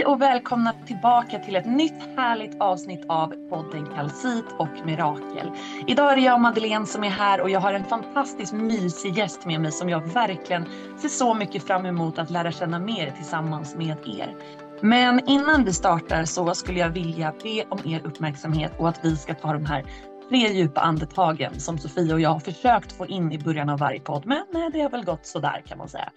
[0.00, 5.50] Hej och välkomna tillbaka till ett nytt härligt avsnitt av podden Kalsit och Mirakel.
[5.86, 9.46] Idag är det jag Madeleine som är här och jag har en fantastiskt mysig gäst
[9.46, 10.66] med mig som jag verkligen
[10.98, 14.36] ser så mycket fram emot att lära känna mer tillsammans med er.
[14.80, 19.16] Men innan vi startar så skulle jag vilja be om er uppmärksamhet och att vi
[19.16, 19.84] ska ta de här
[20.28, 24.00] tre djupa andetagen som Sofia och jag har försökt få in i början av varje
[24.00, 24.26] podd.
[24.26, 26.10] Men det har väl gått sådär kan man säga.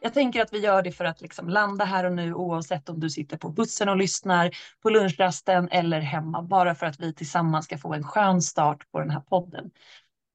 [0.00, 3.00] Jag tänker att vi gör det för att liksom landa här och nu oavsett om
[3.00, 4.50] du sitter på bussen och lyssnar
[4.82, 6.42] på lunchrasten eller hemma.
[6.42, 9.70] Bara för att vi tillsammans ska få en skön start på den här podden.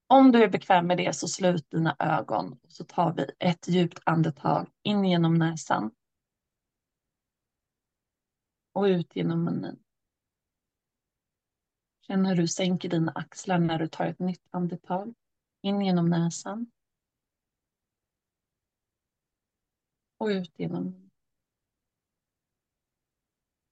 [0.07, 3.67] Om du är bekväm med det så slut dina ögon och så tar vi ett
[3.67, 5.91] djupt andetag in genom näsan.
[8.73, 9.79] Och ut genom munnen.
[12.07, 15.13] Känn hur du sänker dina axlar när du tar ett nytt andetag.
[15.61, 16.71] In genom näsan.
[20.23, 21.09] Och ut genom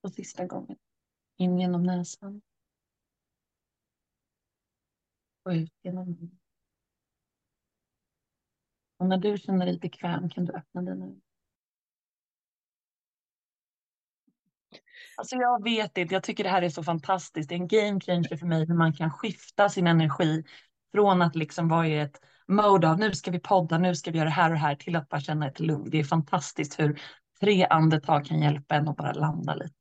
[0.01, 0.77] och sista gången.
[1.37, 2.41] In genom näsan.
[5.43, 6.39] Och ut genom munnen.
[8.97, 11.21] Och när du känner dig bekväm kan du öppna dina ögon.
[15.17, 17.49] Alltså jag vet inte, jag tycker det här är så fantastiskt.
[17.49, 20.43] Det är en game changer för mig hur man kan skifta sin energi
[20.91, 22.21] från att liksom vara i ett
[22.51, 24.75] mode av nu ska vi podda, nu ska vi göra det här och det här
[24.75, 25.89] till att bara känna ett lugn.
[25.89, 27.01] Det är fantastiskt hur
[27.39, 29.73] tre andetag kan hjälpa en att bara landa lite.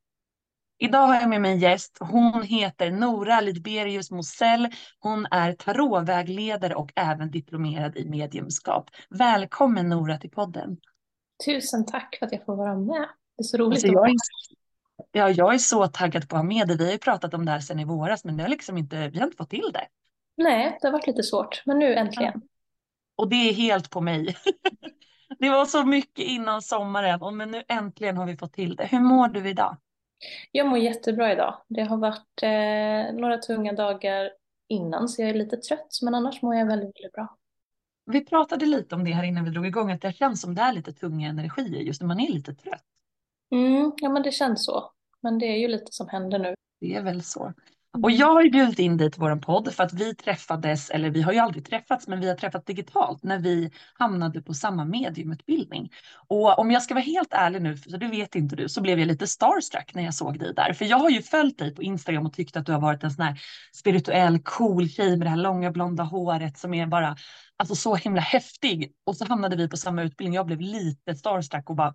[0.82, 1.98] Idag har jag med mig en gäst.
[2.00, 4.68] Hon heter Nora Lidberius Mosell.
[5.00, 8.90] Hon är tarotvägledare och även diplomerad i mediumskap.
[9.10, 10.76] Välkommen Nora till podden.
[11.44, 13.08] Tusen tack för att jag får vara med.
[13.36, 14.10] Det är så roligt alltså, att vara
[15.12, 16.76] Ja, jag är så taggad på att ha med dig.
[16.76, 19.08] Vi har ju pratat om det här sedan i våras, men det har liksom inte,
[19.08, 19.86] vi har inte fått till det.
[20.36, 22.42] Nej, det har varit lite svårt, men nu äntligen.
[23.20, 24.36] Och det är helt på mig.
[25.38, 28.86] det var så mycket innan sommaren, och men nu äntligen har vi fått till det.
[28.86, 29.76] Hur mår du idag?
[30.52, 31.62] Jag mår jättebra idag.
[31.68, 34.30] Det har varit eh, några tunga dagar
[34.68, 37.36] innan, så jag är lite trött, men annars mår jag väldigt, väldigt bra.
[38.06, 40.62] Vi pratade lite om det här innan vi drog igång, att det känns som det
[40.62, 42.84] är lite tunga energier just när man är lite trött.
[43.50, 44.92] Mm, ja, men det känns så.
[45.20, 46.54] Men det är ju lite som händer nu.
[46.80, 47.52] Det är väl så.
[47.98, 51.10] Och jag har ju bjudit in dig till vår podd för att vi träffades, eller
[51.10, 54.84] vi har ju aldrig träffats, men vi har träffats digitalt när vi hamnade på samma
[54.84, 55.90] mediumutbildning.
[56.28, 58.98] Och om jag ska vara helt ärlig nu, för det vet inte du, så blev
[58.98, 60.72] jag lite starstruck när jag såg dig där.
[60.72, 63.10] För jag har ju följt dig på Instagram och tyckt att du har varit en
[63.10, 63.40] sån här
[63.74, 67.16] spirituell, cool tjej med det här långa blonda håret som är bara
[67.56, 68.92] alltså så himla häftig.
[69.06, 70.34] Och så hamnade vi på samma utbildning.
[70.34, 71.94] Jag blev lite starstruck och bara,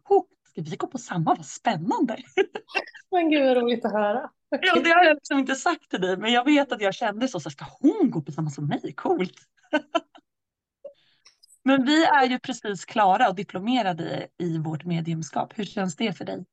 [0.62, 1.36] ska vi gå på samma?
[1.36, 2.18] Vad spännande.
[3.12, 4.30] Men gud vad roligt att höra.
[4.56, 4.70] Okay.
[4.76, 7.28] Ja, det har jag liksom inte sagt till dig, men jag vet att jag kände
[7.28, 7.40] så.
[7.40, 8.94] så ska hon gå på samma som mig?
[8.96, 9.34] Coolt.
[11.64, 15.54] men vi är ju precis klara och diplomerade i vårt mediumskap.
[15.56, 16.46] Hur känns det för dig?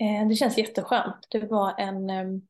[0.00, 1.26] Eh, det känns jätteskönt.
[1.30, 2.42] Det var, en, ehm,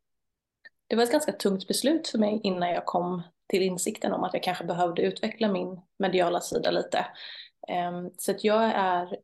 [0.86, 4.34] det var ett ganska tungt beslut för mig innan jag kom till insikten om att
[4.34, 7.06] jag kanske behövde utveckla min mediala sida lite.
[7.68, 9.16] Ehm, så att jag är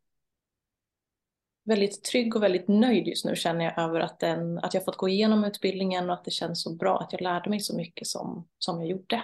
[1.65, 4.97] väldigt trygg och väldigt nöjd just nu känner jag över att, den, att jag fått
[4.97, 8.07] gå igenom utbildningen och att det känns så bra att jag lärde mig så mycket
[8.07, 9.23] som, som jag gjorde.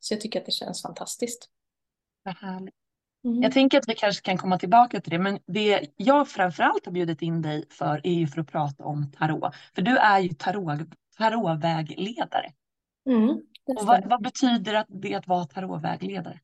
[0.00, 1.48] Så jag tycker att det känns fantastiskt.
[2.22, 2.74] Vad härligt.
[3.24, 3.42] Mm.
[3.42, 6.92] Jag tänker att vi kanske kan komma tillbaka till det, men det jag framförallt har
[6.92, 9.54] bjudit in dig för är ju för att prata om tarot.
[9.74, 10.80] För du är ju tarot,
[11.18, 12.52] tarotvägledare.
[13.08, 13.28] Mm,
[13.66, 16.40] och vad, vad, betyder det att vara tarotvägledare?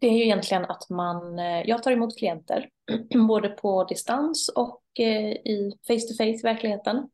[0.00, 2.68] Det är ju egentligen att man, eh, jag tar emot klienter
[3.28, 7.08] både på distans och eh, i face to face verkligheten.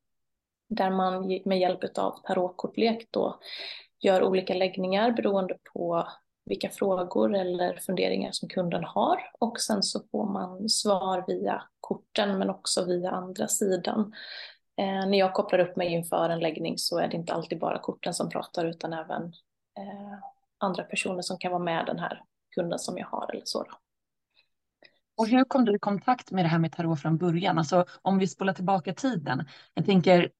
[0.68, 3.40] Där man med hjälp av tarotkortlek då
[4.00, 6.08] gör olika läggningar beroende på
[6.44, 12.38] vilka frågor eller funderingar som kunden har och sen så får man svar via korten
[12.38, 14.12] men också via andra sidan.
[14.76, 17.78] Eh, när jag kopplar upp mig inför en läggning så är det inte alltid bara
[17.78, 19.22] korten som pratar utan även
[19.78, 20.18] eh,
[20.58, 22.22] andra personer som kan vara med den här
[22.54, 23.62] kunden som jag har eller så.
[23.62, 23.70] Då.
[25.16, 27.58] Och hur kom du i kontakt med det här med tarot från början?
[27.58, 29.44] Alltså om vi spolar tillbaka tiden.
[29.74, 30.30] Jag tänker,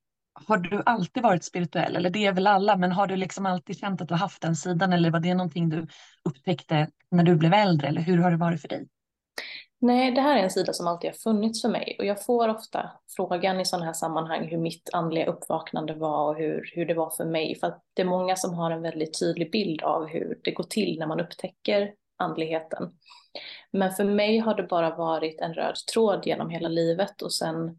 [0.47, 1.97] har du alltid varit spirituell?
[1.97, 4.57] Eller det är väl alla, men har du liksom alltid känt att du haft den
[4.57, 4.93] sidan?
[4.93, 5.87] Eller var det någonting du
[6.25, 7.89] upptäckte när du blev äldre?
[7.89, 8.89] Eller hur har det varit för dig?
[9.81, 12.49] Nej, det här är en sida som alltid har funnits för mig och jag får
[12.49, 16.95] ofta frågan i sådana här sammanhang hur mitt andliga uppvaknande var och hur, hur det
[16.95, 17.59] var för mig.
[17.61, 20.65] För att det är många som har en väldigt tydlig bild av hur det går
[20.65, 22.93] till när man upptäcker andligheten.
[23.71, 27.79] Men för mig har det bara varit en röd tråd genom hela livet och sen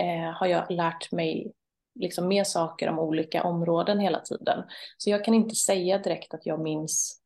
[0.00, 1.52] eh, har jag lärt mig
[1.94, 4.64] liksom mer saker om olika områden hela tiden.
[4.98, 7.20] Så jag kan inte säga direkt att jag minns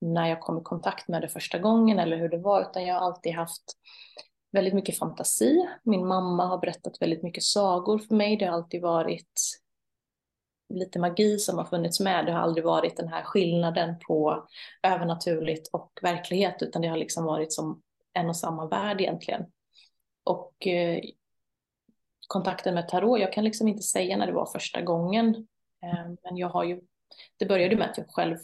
[0.00, 2.94] när jag kom i kontakt med det första gången eller hur det var, utan jag
[2.94, 3.62] har alltid haft
[4.52, 5.66] väldigt mycket fantasi.
[5.84, 8.36] Min mamma har berättat väldigt mycket sagor för mig.
[8.36, 9.40] Det har alltid varit
[10.70, 12.26] lite magi som har funnits med.
[12.26, 14.46] Det har aldrig varit den här skillnaden på
[14.82, 17.82] övernaturligt och verklighet, utan det har liksom varit som
[18.12, 19.44] en och samma värld egentligen.
[20.24, 21.00] Och eh,
[22.26, 25.34] kontakten med tarot, jag kan liksom inte säga när det var första gången,
[25.82, 26.80] eh, men jag har ju,
[27.36, 28.36] det började med att jag själv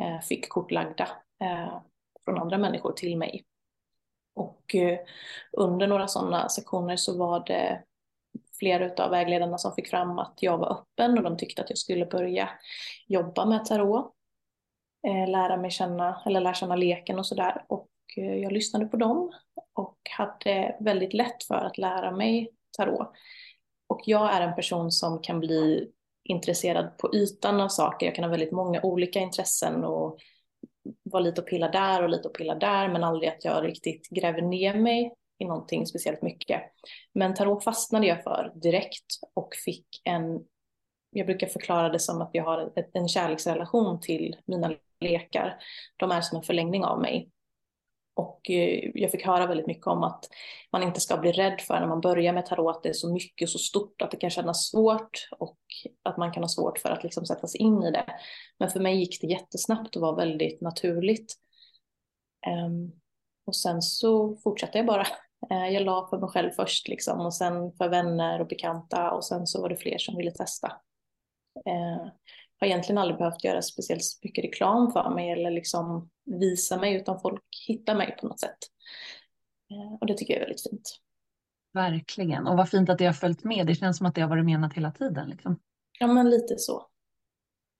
[0.00, 1.08] eh, fick kort lagda
[1.40, 1.80] eh,
[2.24, 3.44] från andra människor till mig.
[4.34, 4.98] Och eh,
[5.52, 7.82] under några sådana sektioner så var det
[8.62, 11.78] flera av vägledarna som fick fram att jag var öppen och de tyckte att jag
[11.78, 12.48] skulle börja
[13.06, 14.12] jobba med tarot.
[15.06, 17.64] Eh, lära mig känna, eller lära känna leken och sådär.
[17.68, 19.32] Och eh, jag lyssnade på dem
[19.74, 23.12] och hade väldigt lätt för att lära mig tarot.
[23.86, 25.90] Och jag är en person som kan bli
[26.24, 28.06] intresserad på ytan av saker.
[28.06, 30.18] Jag kan ha väldigt många olika intressen och
[31.02, 34.08] vara lite och pilla där och lite och pilla där, men aldrig att jag riktigt
[34.08, 35.12] gräver ner mig
[35.42, 36.62] i någonting speciellt mycket.
[37.14, 40.40] Men tarot fastnade jag för direkt och fick en,
[41.10, 45.58] jag brukar förklara det som att jag har en kärleksrelation till mina lekar.
[45.96, 47.30] De är som en förlängning av mig.
[48.14, 50.28] Och eh, jag fick höra väldigt mycket om att
[50.72, 53.12] man inte ska bli rädd för när man börjar med tarot, att det är så
[53.12, 55.58] mycket, och så stort, att det kan kännas svårt och
[56.02, 58.06] att man kan ha svårt för att liksom sätta sig in i det.
[58.58, 61.34] Men för mig gick det jättesnabbt och var väldigt naturligt.
[62.66, 62.92] Um,
[63.44, 65.06] och sen så fortsatte jag bara.
[65.50, 69.24] Uh, jag la för mig själv först liksom och sen för vänner och bekanta och
[69.24, 70.72] sen så var det fler som ville testa.
[71.68, 72.12] Uh,
[72.62, 77.20] har egentligen aldrig behövt göra speciellt mycket reklam för mig eller liksom visa mig utan
[77.20, 78.58] folk hittar mig på något sätt.
[79.70, 80.98] Eh, och det tycker jag är väldigt fint.
[81.72, 82.46] Verkligen.
[82.46, 83.66] Och vad fint att det har följt med.
[83.66, 85.28] Det känns som att det har varit menat hela tiden.
[85.28, 85.58] Liksom.
[85.98, 86.86] Ja, men lite så.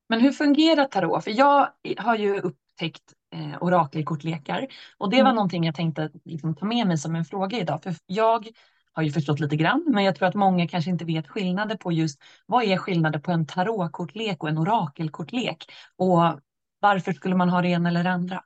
[0.09, 1.25] Men hur fungerar tarot?
[1.25, 4.67] För jag har ju upptäckt eh, orakelkortlekar
[4.99, 5.35] och det var mm.
[5.35, 7.83] någonting jag tänkte liksom, ta med mig som en fråga idag.
[7.83, 8.49] För jag
[8.93, 11.93] har ju förstått lite grann, men jag tror att många kanske inte vet skillnader på
[11.93, 16.41] just vad är skillnaden på en tarotkortlek och en orakelkortlek och
[16.81, 18.45] varför skulle man ha det ena eller det andra?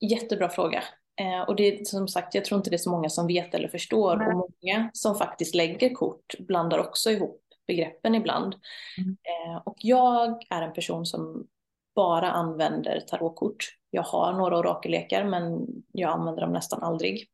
[0.00, 0.82] Jättebra fråga.
[1.20, 3.54] Eh, och det är som sagt, jag tror inte det är så många som vet
[3.54, 4.26] eller förstår Nej.
[4.26, 8.54] och många som faktiskt lägger kort blandar också ihop begreppen ibland.
[8.98, 9.10] Mm.
[9.10, 11.46] Eh, och jag är en person som
[11.94, 13.68] bara använder tarotkort.
[13.90, 17.28] Jag har några orakellekar men jag använder dem nästan aldrig.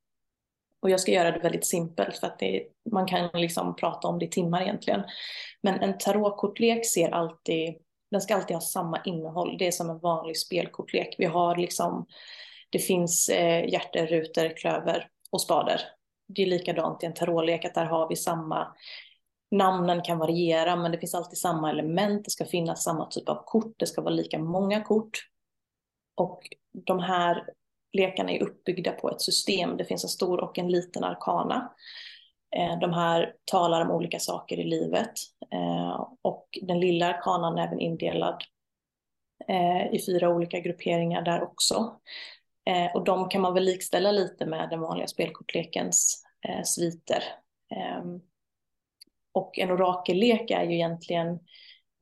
[0.82, 2.62] Och jag ska göra det väldigt simpelt för att det,
[2.93, 5.02] man kan liksom prata om det i timmar egentligen.
[5.62, 7.75] Men en tarotkortlek ser alltid,
[8.10, 9.56] den ska alltid ha samma innehåll.
[9.58, 11.14] Det är som en vanlig spelkortlek.
[11.19, 12.06] Vi har liksom,
[12.70, 15.81] det finns eh, hjärter, rutor, klöver och spader.
[16.28, 18.75] Det är likadant i en tarotlek att där har vi samma
[19.50, 23.43] Namnen kan variera men det finns alltid samma element, det ska finnas samma typ av
[23.45, 25.19] kort, det ska vara lika många kort.
[26.15, 26.43] Och
[26.87, 27.45] de här
[27.93, 29.77] lekarna är uppbyggda på ett system.
[29.77, 31.73] Det finns en stor och en liten arkana.
[32.56, 35.12] Eh, de här talar om olika saker i livet
[35.53, 38.43] eh, och den lilla arkanan är även indelad
[39.49, 42.00] eh, i fyra olika grupperingar där också.
[42.95, 46.25] Och de kan man väl likställa lite med den vanliga spelkortlekens
[46.65, 47.23] sviter.
[47.71, 48.21] Ehm,
[49.38, 51.38] och en orakellek är ju egentligen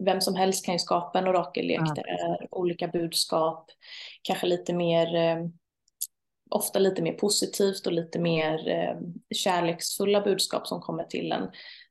[0.04, 1.80] vem som helst kan ju skapa en orakellek.
[1.84, 1.94] Ja.
[1.94, 3.70] Det är olika budskap,
[4.22, 5.08] kanske lite mer
[6.50, 8.96] ofta lite mer positivt och lite mer eh,
[9.34, 11.50] kärleksfulla budskap som kommer till en.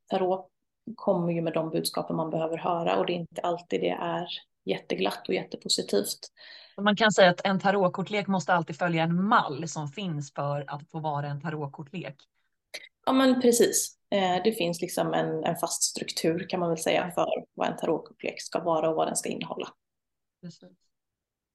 [0.09, 0.49] Tarot
[0.95, 4.27] kommer ju med de budskapen man behöver höra och det är inte alltid det är
[4.65, 6.19] jätteglatt och jättepositivt.
[6.81, 10.89] Man kan säga att en tarotkortlek måste alltid följa en mall som finns för att
[10.91, 12.15] få vara en tarotkortlek.
[13.05, 13.97] Ja men precis.
[14.09, 17.77] Eh, det finns liksom en, en fast struktur kan man väl säga för vad en
[17.77, 19.67] tarotkortlek ska vara och vad den ska innehålla.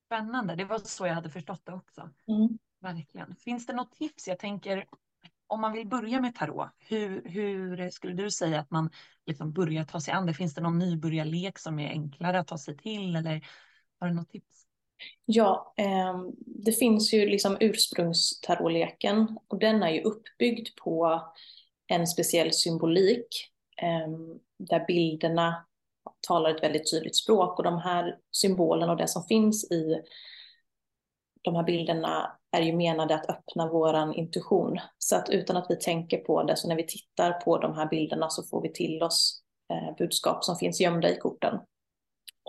[0.07, 2.01] Spännande, det var så jag hade förstått det också.
[2.29, 2.59] Mm.
[2.81, 3.37] Verkligen.
[3.37, 4.29] Finns det något tips?
[4.29, 4.87] Jag tänker
[5.47, 8.91] om man vill börja med tarot, hur, hur skulle du säga att man
[9.27, 10.35] liksom börjar ta sig an det?
[10.35, 13.49] Finns det någon nybörjarlek som är enklare att ta sig till eller
[14.01, 14.67] har du något tips?
[15.25, 21.23] Ja, eh, det finns ju liksom ursprungstarotleken och den är ju uppbyggd på
[21.87, 23.51] en speciell symbolik
[23.83, 24.09] eh,
[24.59, 25.67] där bilderna
[26.21, 30.03] talar ett väldigt tydligt språk och de här symbolerna och det som finns i
[31.43, 34.79] de här bilderna är ju menade att öppna våran intuition.
[34.99, 37.89] Så att utan att vi tänker på det, så när vi tittar på de här
[37.89, 39.43] bilderna så får vi till oss
[39.73, 41.59] eh, budskap som finns gömda i korten.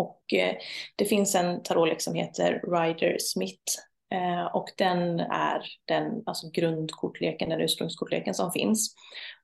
[0.01, 0.55] Och eh,
[0.95, 3.79] det finns en tarotlek som heter Rider Smith
[4.13, 8.95] eh, och den är den alltså grundkortleken, den ursprungskortleken som finns.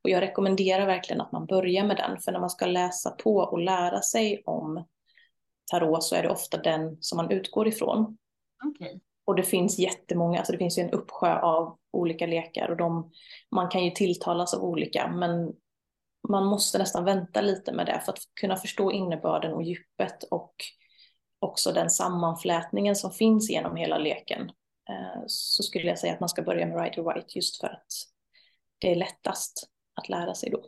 [0.04, 3.36] Och jag rekommenderar verkligen att man börjar med den, för när man ska läsa på
[3.36, 4.86] och lära sig om
[5.72, 8.18] tarot så är det ofta den som man utgår ifrån.
[8.66, 9.00] Okay.
[9.26, 13.12] Och det finns jättemånga, alltså det finns ju en uppsjö av olika lekar och de,
[13.52, 15.54] man kan ju tilltalas av olika, men
[16.30, 20.54] man måste nästan vänta lite med det för att kunna förstå innebörden och djupet och
[21.40, 24.42] också den sammanflätningen som finns genom hela leken.
[24.90, 27.88] Eh, så skulle jag säga att man ska börja med Rider White just för att
[28.80, 30.66] det är lättast att lära sig då.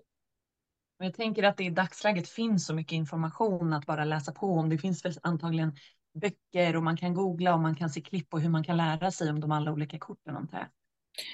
[0.97, 4.69] Jag tänker att det i dagsläget finns så mycket information att bara läsa på om.
[4.69, 5.75] Det finns väl antagligen
[6.13, 9.11] böcker och man kan googla och man kan se klipp på hur man kan lära
[9.11, 10.67] sig om de alla olika korten antar jag.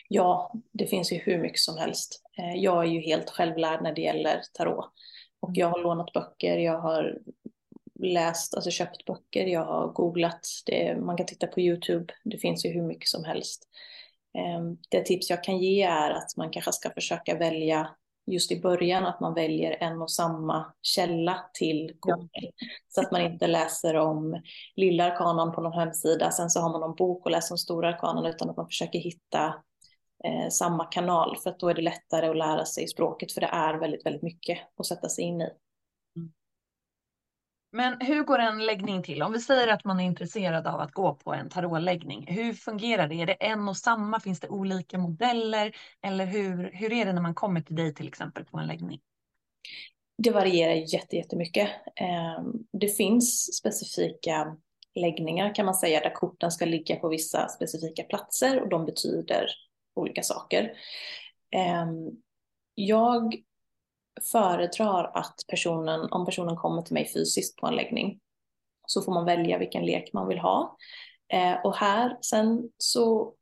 [0.07, 2.21] Ja, det finns ju hur mycket som helst.
[2.37, 4.85] Eh, jag är ju helt självlärd när det gäller tarot.
[5.39, 7.19] Och jag har lånat böcker, jag har
[7.99, 12.65] läst, alltså köpt böcker, jag har googlat, det, man kan titta på YouTube, det finns
[12.65, 13.67] ju hur mycket som helst.
[14.37, 17.89] Ehm, det tips jag kan ge är att man kanske ska försöka välja
[18.27, 22.29] just i början att man väljer en och samma källa till korten.
[22.31, 22.67] Ja.
[22.87, 24.41] Så att man inte läser om
[24.75, 27.89] lilla arkanan på någon hemsida, sen så har man någon bok och läser om stora
[27.89, 29.55] arkanan, utan att man försöker hitta
[30.23, 33.47] eh, samma kanal, för att då är det lättare att lära sig språket, för det
[33.47, 35.49] är väldigt, väldigt mycket att sätta sig in i.
[37.75, 39.23] Men hur går en läggning till?
[39.23, 43.07] Om vi säger att man är intresserad av att gå på en tarotläggning, hur fungerar
[43.07, 43.21] det?
[43.21, 44.19] Är det en och samma?
[44.19, 45.75] Finns det olika modeller?
[46.01, 49.01] Eller hur, hur är det när man kommer till dig till exempel på en läggning?
[50.17, 50.73] Det varierar
[51.13, 51.69] jättemycket.
[51.95, 54.57] Ehm, det finns specifika
[54.95, 59.47] läggningar kan man säga där korten ska ligga på vissa specifika platser och de betyder
[59.95, 60.77] olika saker.
[61.51, 62.11] Ehm,
[62.75, 63.35] jag
[64.31, 68.19] föredrar att personen, om personen kommer till mig fysiskt på en läggning,
[68.87, 70.77] så får man välja vilken lek man vill ha.
[71.29, 73.33] Ehm, och här sen så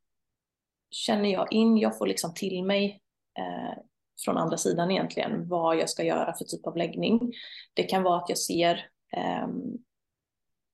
[0.91, 3.01] känner jag in, jag får liksom till mig
[3.39, 3.77] eh,
[4.25, 7.33] från andra sidan egentligen vad jag ska göra för typ av läggning.
[7.73, 9.47] Det kan vara att jag ser eh,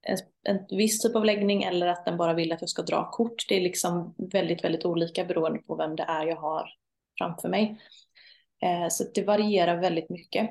[0.02, 3.12] en, en viss typ av läggning eller att den bara vill att jag ska dra
[3.12, 3.46] kort.
[3.50, 6.70] Det är liksom väldigt, väldigt olika beroende på vem det är jag har
[7.18, 7.82] framför mig.
[8.62, 10.50] Eh, så det varierar väldigt mycket.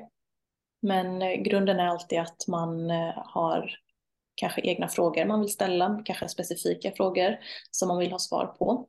[0.81, 3.71] Men eh, grunden är alltid att man eh, har
[4.35, 7.37] kanske egna frågor man vill ställa, kanske specifika frågor
[7.71, 8.87] som man vill ha svar på.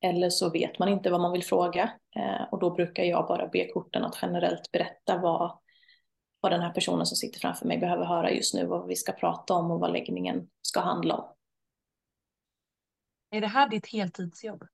[0.00, 3.46] Eller så vet man inte vad man vill fråga eh, och då brukar jag bara
[3.46, 5.58] be korten att generellt berätta vad,
[6.40, 9.12] vad den här personen som sitter framför mig behöver höra just nu, vad vi ska
[9.12, 11.34] prata om och vad läggningen ska handla om.
[13.30, 14.64] Är det här ditt heltidsjobb?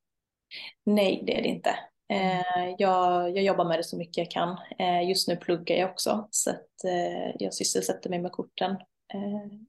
[0.85, 1.78] Nej, det är det inte.
[2.09, 4.59] Eh, jag, jag jobbar med det så mycket jag kan.
[4.78, 6.50] Eh, just nu pluggar jag också så
[6.85, 8.76] eh, jag sysselsätter mig med korten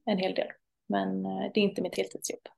[0.04, 0.48] en hel del.
[0.88, 2.48] Men det är inte mitt heltidsjobb.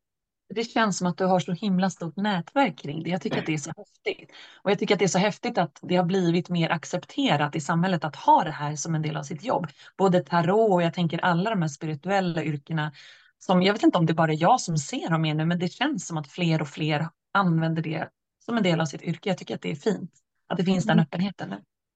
[0.59, 3.11] Det känns som att du har så himla stort nätverk kring det.
[3.11, 4.31] Jag tycker att det är så häftigt.
[4.63, 7.61] Och jag tycker att det är så häftigt att det har blivit mer accepterat i
[7.61, 9.67] samhället att ha det här som en del av sitt jobb.
[9.99, 12.93] Både tarot och jag tänker alla de här spirituella yrkena
[13.39, 15.59] som jag vet inte om det bara är jag som ser dem mer nu, men
[15.59, 18.09] det känns som att fler och fler använder det
[18.45, 19.29] som en del av sitt yrke.
[19.29, 20.11] Jag tycker att det är fint
[20.47, 21.03] att det finns den mm.
[21.03, 21.53] öppenheten.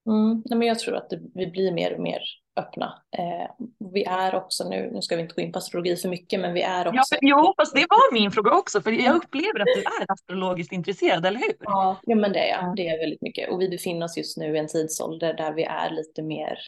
[0.07, 0.43] Mm.
[0.45, 2.21] Nej, men jag tror att det, vi blir mer och mer
[2.57, 3.03] öppna.
[3.19, 6.41] Eh, vi är också nu, nu ska vi inte gå in på astrologi för mycket,
[6.41, 7.15] men vi är också...
[7.15, 10.73] Ja, jo, fast det var min fråga också, för jag upplever att du är astrologiskt
[10.73, 11.57] intresserad, eller hur?
[11.61, 12.77] Ja, ja men det är jag.
[12.77, 13.51] Det är väldigt mycket.
[13.51, 16.59] Och vi befinner oss just nu i en tidsålder där vi är lite mer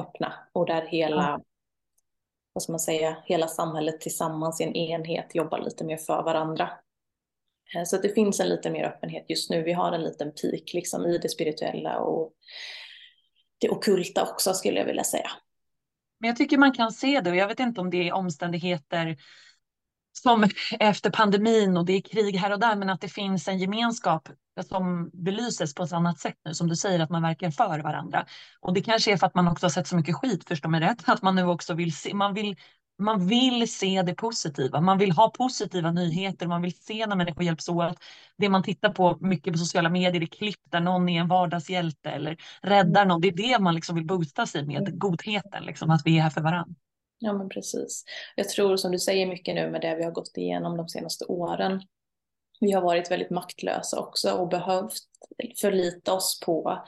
[0.00, 1.40] öppna och där hela, ja.
[2.52, 6.70] vad ska man säga, hela samhället tillsammans i en enhet jobbar lite mer för varandra.
[7.76, 9.62] Eh, så att det finns en lite mer öppenhet just nu.
[9.62, 12.32] Vi har en liten peak liksom i det spirituella och
[13.62, 15.30] det okulta också skulle jag vilja säga.
[16.20, 19.16] Men jag tycker man kan se det och jag vet inte om det är omständigheter
[20.12, 20.48] som
[20.80, 24.28] efter pandemin och det är krig här och där, men att det finns en gemenskap
[24.68, 28.26] som belyses på ett annat sätt nu, som du säger, att man verkar för varandra.
[28.60, 30.80] Och det kanske är för att man också har sett så mycket skit, förstår mig
[30.80, 32.56] rätt, att man nu också vill se, man vill
[32.98, 34.80] man vill se det positiva.
[34.80, 36.46] Man vill ha positiva nyheter.
[36.46, 37.96] Man vill se när människor hjälps åt.
[38.36, 42.10] Det man tittar på mycket på sociala medier är klipp där någon är en vardagshjälte
[42.10, 43.20] eller räddar någon.
[43.20, 44.98] Det är det man liksom vill boosta sig med, mm.
[44.98, 46.74] godheten, liksom, att vi är här för varandra.
[47.18, 48.04] Ja, men precis.
[48.36, 51.24] Jag tror som du säger mycket nu med det vi har gått igenom de senaste
[51.24, 51.82] åren.
[52.60, 54.92] Vi har varit väldigt maktlösa också och behövt
[55.60, 56.82] förlita oss på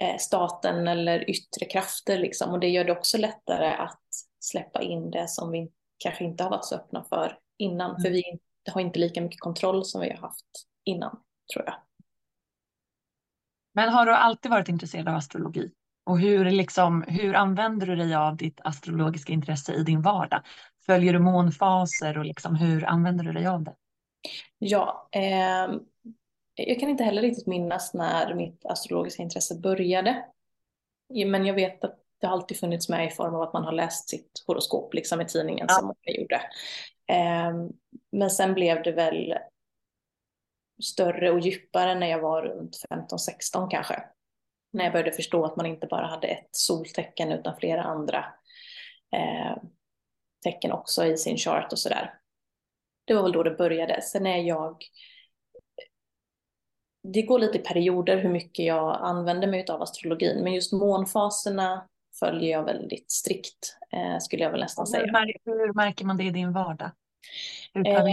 [0.00, 2.50] eh, staten eller yttre krafter liksom.
[2.50, 4.03] Och det gör det också lättare att
[4.44, 7.90] släppa in det som vi kanske inte har varit så öppna för innan.
[7.90, 8.02] Mm.
[8.02, 8.38] För vi
[8.72, 10.46] har inte lika mycket kontroll som vi har haft
[10.84, 11.20] innan,
[11.54, 11.74] tror jag.
[13.74, 15.70] Men har du alltid varit intresserad av astrologi?
[16.06, 20.42] Och hur, liksom, hur använder du dig av ditt astrologiska intresse i din vardag?
[20.86, 23.74] Följer du månfaser och liksom, hur använder du dig av det?
[24.58, 25.74] Ja, eh,
[26.54, 30.24] jag kan inte heller riktigt minnas när mitt astrologiska intresse började.
[31.26, 33.72] Men jag vet att det har alltid funnits med i form av att man har
[33.72, 35.74] läst sitt horoskop liksom i tidningen Ja.
[35.74, 36.40] som många gjorde.
[37.06, 37.70] Ehm,
[38.12, 39.34] men sen blev det väl
[40.82, 44.02] större och djupare när jag var runt 15-16 kanske.
[44.72, 48.24] När jag började förstå att man inte bara hade ett soltecken utan flera andra
[49.16, 49.56] eh,
[50.42, 52.14] tecken också i sin chart och sådär.
[53.04, 54.02] Det var väl då det började.
[54.02, 54.84] Sen är jag...
[57.02, 61.88] Det går lite i perioder hur mycket jag använder mig av astrologin, men just månfaserna
[62.18, 65.12] följer jag väldigt strikt, eh, skulle jag väl nästan Hur, säga.
[65.12, 66.90] mär- hur märker man det i din vardag?
[67.74, 68.04] Hur Eh?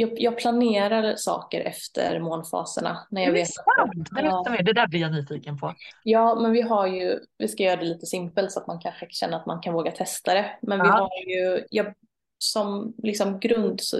[0.00, 3.06] Jag, jag planerar saker efter månfaserna.
[3.10, 4.10] När jag Det är vet sant!
[4.10, 5.74] Berätta mer, det där blir jag nyfiken på.
[6.04, 9.06] Ja, men vi har ju, vi ska göra det lite simpelt så att man kanske
[9.10, 10.58] känner att man kan våga testa det.
[10.62, 10.92] Men vi Ja.
[10.92, 11.94] har ju, jag,
[12.38, 13.96] som liksom grund så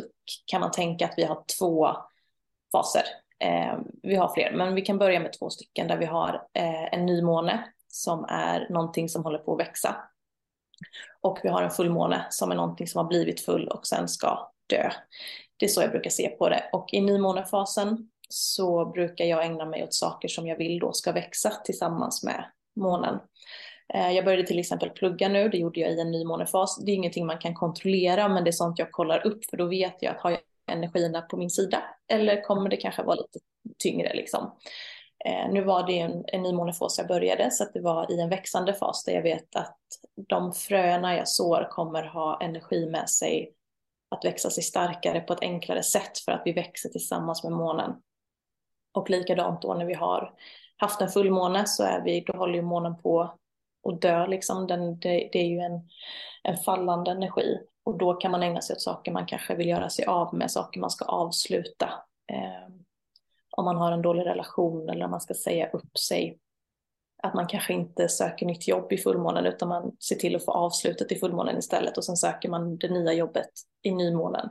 [0.47, 1.89] kan man tänka att vi har två
[2.73, 3.03] faser.
[3.45, 6.95] Eh, vi har fler, men vi kan börja med två stycken där vi har eh,
[6.95, 9.97] en nymåne som är någonting som håller på att växa.
[11.21, 14.53] Och vi har en fullmåne som är någonting som har blivit full och sen ska
[14.67, 14.91] dö.
[15.57, 16.71] Det är så jag brukar se på det.
[16.73, 21.13] Och i nymånefasen så brukar jag ägna mig åt saker som jag vill då ska
[21.13, 22.45] växa tillsammans med
[22.77, 23.19] månen.
[23.95, 26.85] Eh, jag började till exempel plugga nu, det gjorde jag i en nymånefas.
[26.85, 29.67] Det är ingenting man kan kontrollera, men det är sånt jag kollar upp för då
[29.67, 33.39] vet jag att har jag energierna på min sida eller kommer det kanske vara lite
[33.79, 34.51] tyngre liksom.
[35.25, 38.29] Eh, nu var det en, en nymånefas jag började så att det var i en
[38.29, 39.79] växande fas där jag vet att
[40.29, 43.53] de fröna jag sår kommer ha energi med sig
[44.11, 47.93] att växa sig starkare på ett enklare sätt för att vi växer tillsammans med månen.
[48.93, 50.35] Och likadant då när vi har
[50.77, 53.39] haft en fullmåne så är vi, då håller ju månen på
[53.89, 54.67] att dö liksom.
[54.67, 55.89] Den, det, det är ju en,
[56.43, 59.91] en fallande energi och då kan man ägna sig åt saker man kanske vill göra
[59.91, 61.91] sig av med, saker man ska avsluta.
[62.33, 62.78] Eh,
[63.59, 66.39] om man har en dålig relation eller om man ska säga upp sig.
[67.23, 70.53] Att man kanske inte söker nytt jobb i fullmånen utan man ser till att få
[70.53, 73.51] avslutet i fullmånen istället och sen söker man det nya jobbet
[73.83, 74.51] i nymånen.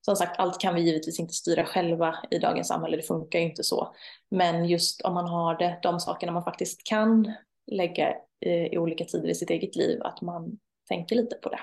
[0.00, 3.44] Som sagt, allt kan vi givetvis inte styra själva i dagens samhälle, det funkar ju
[3.44, 3.94] inte så.
[4.30, 7.32] Men just om man har det, de sakerna man faktiskt kan
[7.72, 8.14] lägga
[8.46, 11.60] i, i olika tider i sitt eget liv, att man tänker lite på det.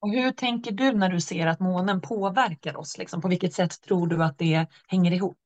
[0.00, 2.98] Och hur tänker du när du ser att månen påverkar oss?
[2.98, 3.20] Liksom?
[3.20, 5.36] På vilket sätt tror du att det hänger ihop?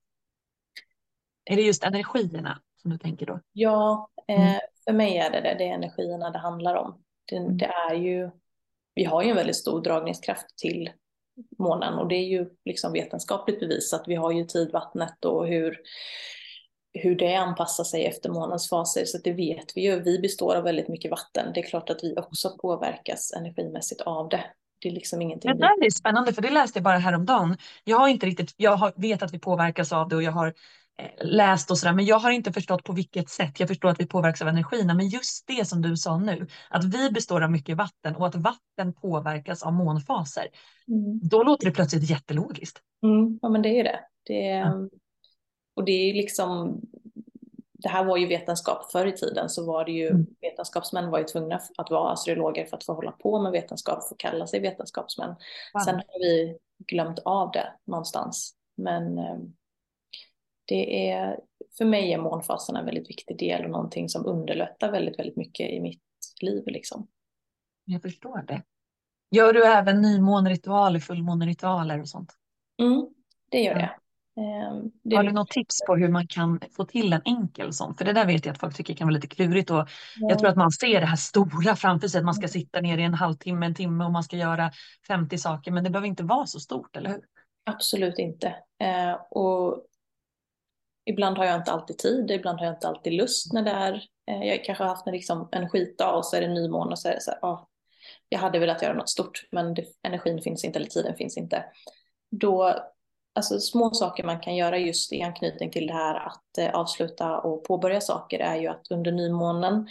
[1.50, 3.40] Är det just energierna som du tänker då?
[3.52, 4.42] Ja, Mm.
[4.42, 7.02] eh, för mig är det det, det är energierna det handlar om.
[7.30, 7.56] Det, Mm.
[7.58, 8.30] det är ju,
[8.94, 10.90] vi har ju en väldigt stor dragningskraft till
[11.58, 14.02] månen och det är ju liksom vetenskapligt bevisat.
[14.06, 15.80] Vi har ju tidvattnet och hur,
[16.92, 20.00] hur det anpassar sig efter månens faser, så det vet vi ju.
[20.02, 21.52] Vi består av väldigt mycket vatten.
[21.54, 24.44] Det är klart att vi också påverkas energimässigt av det.
[24.80, 27.56] Det är liksom ingenting Det där är spännande för det läste jag bara häromdagen.
[27.84, 30.54] Jag har inte riktigt, jag har, vet att vi påverkas av det och jag har
[31.20, 33.60] läst och sådär men jag har inte förstått på vilket sätt.
[33.60, 36.84] Jag förstår att vi påverkas av energierna men just det som du sa nu att
[36.84, 40.46] vi består av mycket vatten och att vatten påverkas av månfaser.
[40.88, 41.20] Mm.
[41.22, 42.78] Då låter det plötsligt jättelogiskt.
[43.02, 44.00] Mm, ja men det är ju det.
[44.22, 44.88] det är, Ja.
[45.74, 46.80] Och det är ju liksom,
[47.72, 50.26] det här var ju vetenskap förr i tiden så var det ju, Mm.
[50.40, 54.14] vetenskapsmän var ju tvungna att vara astrologer för att få hålla på med vetenskap, få
[54.18, 55.28] kalla sig vetenskapsmän.
[55.74, 55.80] Wow.
[55.84, 58.54] Sen har vi glömt av det någonstans.
[58.76, 59.36] Men eh,
[60.68, 61.38] det är,
[61.78, 65.70] för mig är månfasen en väldigt viktig del och någonting som underlättar väldigt, väldigt mycket
[65.70, 66.02] i mitt
[66.40, 67.06] liv liksom.
[67.84, 68.62] Jag förstår det.
[69.30, 72.32] Gör du även nymåneritualer, fullmåneritualer och sånt?
[72.82, 73.06] Mm,
[73.50, 73.80] det gör Ja.
[73.80, 73.90] jag.
[74.38, 77.94] Eh, det Har du något tips på hur man kan få till en enkel sån?
[77.94, 80.48] För det där vet jag att folk tycker kan vara lite klurigt och jag tror
[80.50, 83.14] att man ser det här stora framför sig, att man ska sitta ner i en
[83.14, 84.70] halvtimme, en timme och man ska göra
[85.08, 87.20] 50 saker, men det behöver inte vara så stort, eller hur?
[87.64, 88.46] Absolut inte.
[88.80, 89.84] Eh, och
[91.08, 93.92] ibland har jag inte alltid tid, ibland har jag inte alltid lust när det är.
[94.30, 96.98] Eh, jag kanske har haft en, liksom, en skitdag och så är det nymåne och
[96.98, 97.64] så är det så här, oh,
[98.28, 101.64] jag hade velat göra något stort men det, energin finns inte eller tiden finns inte.
[102.30, 102.74] Då,
[103.34, 107.38] alltså små saker man kan göra just i anknytning till det här att eh, avsluta
[107.38, 109.88] och påbörja saker är ju att under nymånen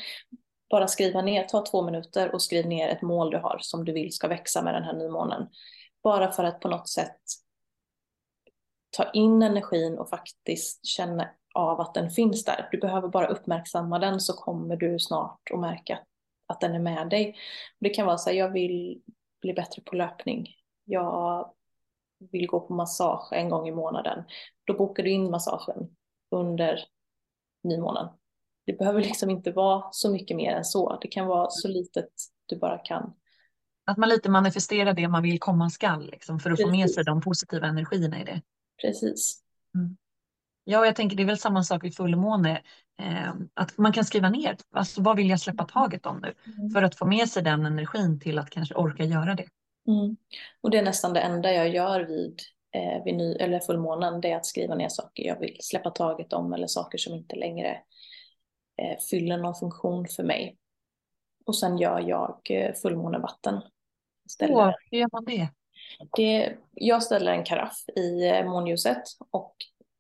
[0.70, 3.92] bara skriva ner, ta två minuter och skriv ner ett mål du har som du
[3.92, 5.48] vill ska växa med den här nymånen.
[6.04, 7.22] Bara för att på något sätt
[8.90, 12.70] ta in energin och faktiskt känna av att den finns där.
[12.72, 16.00] Du behöver bara uppmärksamma den så kommer du snart att märka
[16.48, 17.36] att den är med dig.
[17.80, 19.02] Det kan vara så här, jag vill
[19.42, 20.48] bli bättre på löpning.
[20.86, 21.52] Jag
[22.32, 24.24] vill gå på massage en gång i månaden.
[24.64, 25.96] Då bokar du in massagen
[26.32, 26.80] under
[27.64, 28.08] nymånen.
[28.66, 30.98] Det behöver liksom inte vara så mycket mer än så.
[31.02, 32.10] Det kan vara så litet
[32.46, 33.14] du bara kan.
[33.86, 36.96] Att man lite manifesterar det man vill komma skall, liksom, för att få med Precis.
[36.96, 38.42] sig de positiva energierna i det.
[38.82, 39.42] Precis.
[40.70, 42.62] Ja, jag tänker det är väl samma sak vid fullmåne.
[43.00, 46.34] Eh, att man kan skriva ner, alltså vad vill jag släppa taget om nu?
[46.58, 46.70] Mm.
[46.70, 49.48] För att få med sig den energin till att kanske orka göra det.
[49.88, 50.18] Mm.
[50.62, 52.40] Och det är nästan det enda jag gör vid,
[52.76, 56.34] eh, vid ny, eller fullmånen, det är att skriva ner saker jag vill släppa taget
[56.34, 57.70] om eller saker som inte längre
[58.82, 60.58] eh, fyller någon funktion för mig.
[61.46, 63.62] Och sen gör jag eh, fullmånevatten.
[64.42, 65.50] Åh, hur gör man det?
[66.18, 66.54] Det?
[66.74, 69.56] Jag ställer en karaff i eh, månljuset och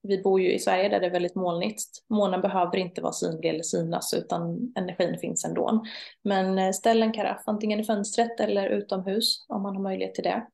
[0.08, 1.84] vi bor ju i Sverige där det är väldigt molnigt.
[2.10, 5.86] Månen behöver inte vara synlig eller synas utan energin finns ändå.
[6.24, 10.24] Men eh, ställ en karaff antingen i fönstret eller utomhus om man har möjlighet till
[10.24, 10.48] det.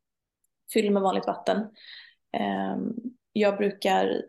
[0.74, 1.68] Fyll med vanligt vatten.
[2.38, 2.94] Ehm,
[3.34, 4.26] jag brukar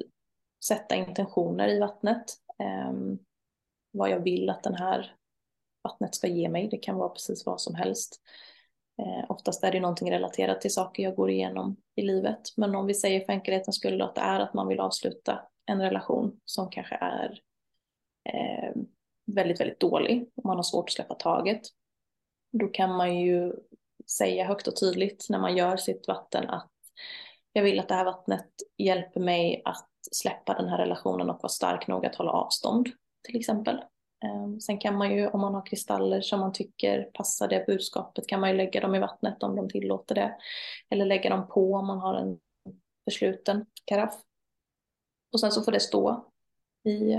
[0.65, 2.25] sätta intentioner i vattnet.
[2.59, 3.19] Ehm,
[3.91, 5.15] vad jag vill att den här
[5.83, 6.69] vattnet ska ge mig.
[6.69, 8.21] Det kan vara precis vad som helst.
[8.99, 12.41] Eh, oftast är det någonting relaterat till saker jag går igenom i livet.
[12.57, 15.83] Men om vi säger för enkelhetens skull att det är att man vill avsluta en
[15.83, 17.41] relation som kanske är
[18.29, 18.83] eh,
[19.27, 21.63] väldigt, väldigt dålig och man har svårt att släppa taget.
[22.53, 23.53] Då kan man ju
[24.19, 26.71] säga högt och tydligt när man gör sitt vatten att
[27.53, 31.49] jag vill att det här vattnet hjälper mig att släppa den här relationen och vara
[31.49, 32.89] stark nog att hålla avstånd
[33.23, 33.81] till exempel.
[34.25, 38.27] Ehm, sen kan man ju, om man har kristaller som man tycker passar det budskapet,
[38.27, 40.37] kan man ju lägga dem i vattnet om de tillåter det.
[40.91, 42.39] Eller lägga dem på om man har en
[43.05, 44.15] försluten karaff.
[45.33, 46.25] Och sen så får det stå
[46.85, 47.15] i,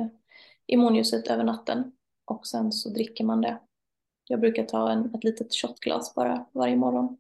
[0.68, 1.92] i månljuset över natten.
[2.26, 3.60] Och sen så dricker man det.
[4.28, 7.18] Jag brukar ta en, ett litet shotglas bara varje morgon.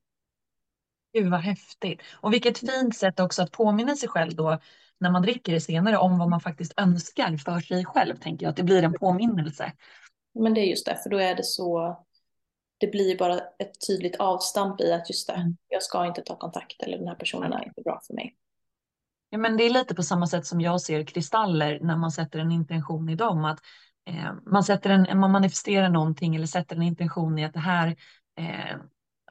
[1.16, 2.02] Gud vad häftigt.
[2.14, 4.60] Och vilket fint sätt också att påminna sig själv då
[5.00, 8.50] när man dricker det senare om vad man faktiskt önskar för sig själv, tänker jag.
[8.50, 9.72] Att det blir en påminnelse.
[10.40, 11.98] Men det är just det, för då är det så,
[12.78, 15.58] det blir bara ett tydligt avstamp i att just det, mm.
[15.68, 18.36] jag ska inte ta kontakt eller den här personen är inte bra för mig.
[19.30, 22.40] Ja, men det är lite på samma sätt som jag ser kristaller när man sätter
[22.40, 23.46] en intention i dem.
[23.46, 23.60] Att,
[24.10, 27.96] eh, man, sätter en, man manifesterar någonting eller sätter en intention i att det här
[28.40, 28.78] eh,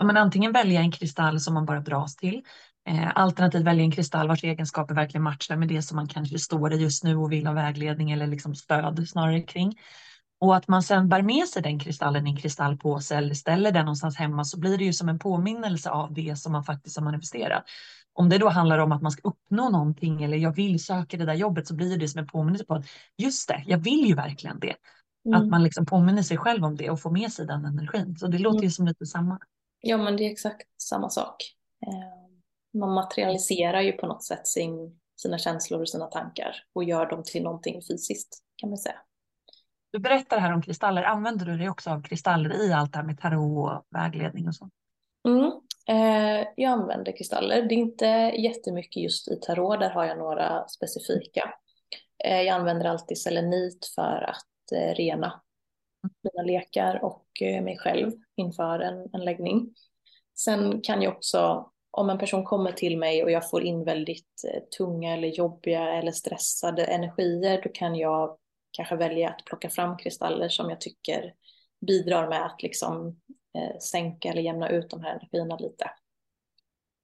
[0.03, 2.43] men antingen välja en kristall som man bara dras till
[2.89, 6.73] Eh, alternativt välja en kristall vars egenskaper verkligen matchar med det som man kanske står
[6.73, 9.79] i just nu och vill ha vägledning eller liksom stöd snarare kring.
[10.41, 13.85] Och att man sen bär med sig den kristallen i en kristallpåse eller ställer den
[13.85, 17.05] någonstans hemma så blir det ju som en påminnelse av det som man faktiskt har
[17.05, 17.65] manifesterat.
[18.13, 21.25] Om det då handlar om att man ska uppnå någonting eller jag vill söka det
[21.25, 22.87] där jobbet så blir det som en påminnelse på att
[23.19, 24.75] just det, jag vill ju verkligen det.
[25.27, 25.41] Mm.
[25.41, 28.17] Att man liksom påminner sig själv om det och får med sig den energin.
[28.17, 28.65] Så det låter mm.
[28.65, 29.39] ju som lite samma.
[29.87, 31.37] Ja, men det är exakt samma sak.
[31.87, 32.25] Eh
[32.79, 37.23] man materialiserar ju på något sätt sin, sina känslor och sina tankar och gör dem
[37.23, 38.99] till någonting fysiskt kan man säga.
[39.93, 41.03] Du berättar här om kristaller.
[41.03, 44.55] Använder du dig också av kristaller i allt det här med tarot och vägledning och
[44.55, 44.71] så?
[45.29, 45.51] Mm.
[45.89, 47.63] Eh, jag använder kristaller.
[47.63, 48.07] Det är inte
[48.39, 49.81] jättemycket just i tarot.
[49.81, 51.55] Där har jag några specifika.
[52.25, 55.43] Eh, jag använder alltid selenit för att eh, rena
[56.23, 59.75] mina lekar och eh, mig själv inför en, en läggning.
[60.35, 64.45] Sen kan jag också om en person kommer till mig och jag får in väldigt
[64.53, 68.37] eh, tunga eller jobbiga eller stressade energier, då kan jag
[68.71, 71.35] kanske välja att plocka fram kristaller som jag tycker
[71.87, 73.21] bidrar med att liksom
[73.59, 75.85] eh, sänka eller jämna ut de här energierna lite.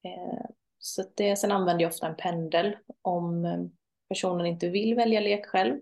[0.05, 0.45] Eh,
[0.79, 3.61] så det, sen använder jag ofta en pendel om eh,
[4.09, 5.81] personen inte vill välja lek själv.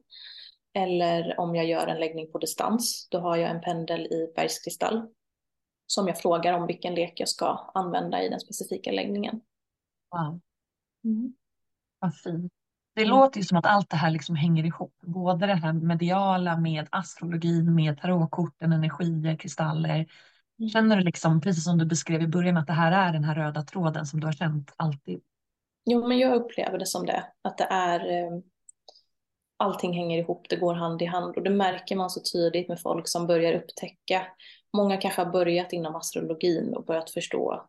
[0.78, 5.08] Eller om jag gör en läggning på distans, då har jag en pendel i bergskristall
[5.86, 9.40] som jag frågar om vilken lek jag ska använda i den specifika läggningen.
[10.10, 10.40] Wow.
[11.04, 11.34] Mm.
[11.98, 12.52] Vad fint.
[12.94, 13.16] Det mm.
[13.16, 14.94] låter ju som att allt det här liksom hänger ihop.
[15.02, 20.06] Både det här mediala med astrologin, med tarotkorten, energier, kristaller.
[20.58, 20.68] Mm.
[20.68, 23.34] Känner du liksom, precis som du beskrev i början, att det här är den här
[23.34, 25.20] röda tråden som du har känt alltid?
[25.84, 27.24] Jo, men jag upplever det som det.
[27.42, 28.40] Att det är eh,
[29.58, 32.80] allting hänger ihop, det går hand i hand och det märker man så tydligt med
[32.80, 34.26] folk som börjar upptäcka
[34.76, 37.68] Många kanske har börjat inom astrologin och börjat förstå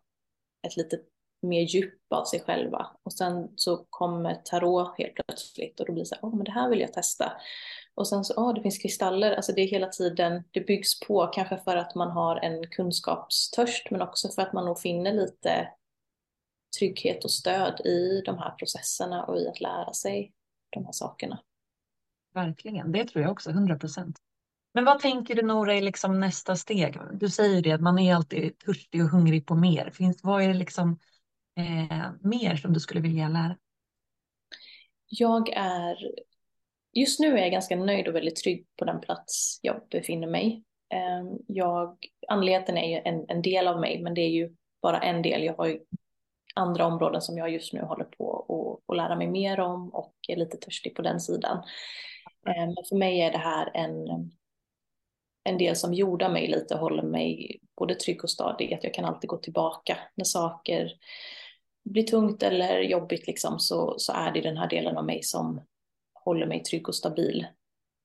[0.68, 1.00] ett lite
[1.42, 2.88] mer djup av sig själva.
[3.04, 6.44] Och sen så kommer tarot helt plötsligt och då blir det så här, åh men
[6.44, 7.32] det här vill jag testa.
[7.96, 11.28] Och sen så, åh det finns kristaller, alltså det är hela tiden, det byggs på,
[11.28, 15.70] kanske för att man har en kunskapstörst men också för att man nog finner lite
[16.80, 20.34] trygghet och stöd i de här processerna och i att lära sig
[20.70, 21.40] de här sakerna.
[22.34, 24.18] Verkligen, det tror jag också, 100 procent.
[24.74, 26.98] Men vad tänker du Nora är liksom nästa steg?
[27.14, 29.92] Du säger det att man är alltid törstig och hungrig på mer.
[29.92, 31.00] Finns, vad är det liksom
[31.58, 33.58] eh, mer som du skulle vilja lära?
[35.06, 35.98] Jag är,
[36.94, 40.64] just nu är jag ganska nöjd och väldigt trygg på den plats jag befinner mig.
[40.90, 45.00] Ehm, jag, andligheten är ju en, en del av mig, men det är ju bara
[45.00, 45.44] en del.
[45.44, 45.80] Jag har ju
[46.56, 50.36] andra områden som jag just nu håller på att lära mig mer om och är
[50.36, 51.64] lite törstig på den sidan.
[52.48, 54.08] Eh, men för mig är det här en,
[55.44, 58.74] en del som jordar mig lite och håller mig både trygg och stadig.
[58.74, 60.92] Att jag kan alltid gå tillbaka när saker
[61.84, 65.62] blir tungt eller jobbigt liksom så, så är det den här delen av mig som
[66.14, 67.48] håller mig trygg och stabil.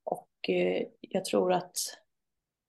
[0.05, 1.77] Och eh, jag tror att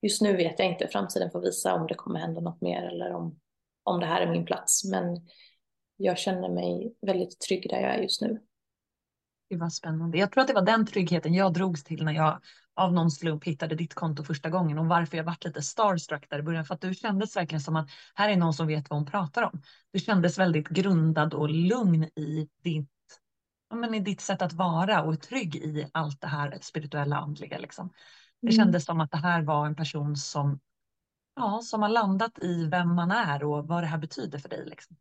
[0.02, 3.14] just nu vet jag inte, framtiden får visa om det kommer hända något mer eller
[3.14, 3.40] om,
[3.84, 4.84] om det här är min plats.
[4.86, 5.28] Men
[5.98, 8.42] jag känner mig väldigt trygg där jag är just nu.
[9.50, 10.18] Det var spännande.
[10.18, 12.42] Jag tror att det var den tryggheten jag drogs till när jag
[12.76, 16.40] av någon slump hittade ditt konto första gången och varför jag varit lite starstruck där
[16.40, 16.66] i början.
[16.66, 19.44] För att du kändes verkligen som att här är någon som vet vad hon pratar
[19.44, 19.62] om.
[19.92, 22.90] Du kändes väldigt grundad och lugn i ditt,
[23.70, 27.58] ja, men i ditt sätt att vara och trygg i allt det här spirituella andliga.
[27.58, 27.90] Liksom.
[28.42, 28.58] Det mm.
[28.58, 30.60] kändes som att det här var en person som,
[31.36, 34.66] ja, som har landat i vem man är och vad det här betyder för dig.
[34.66, 34.98] Liksom.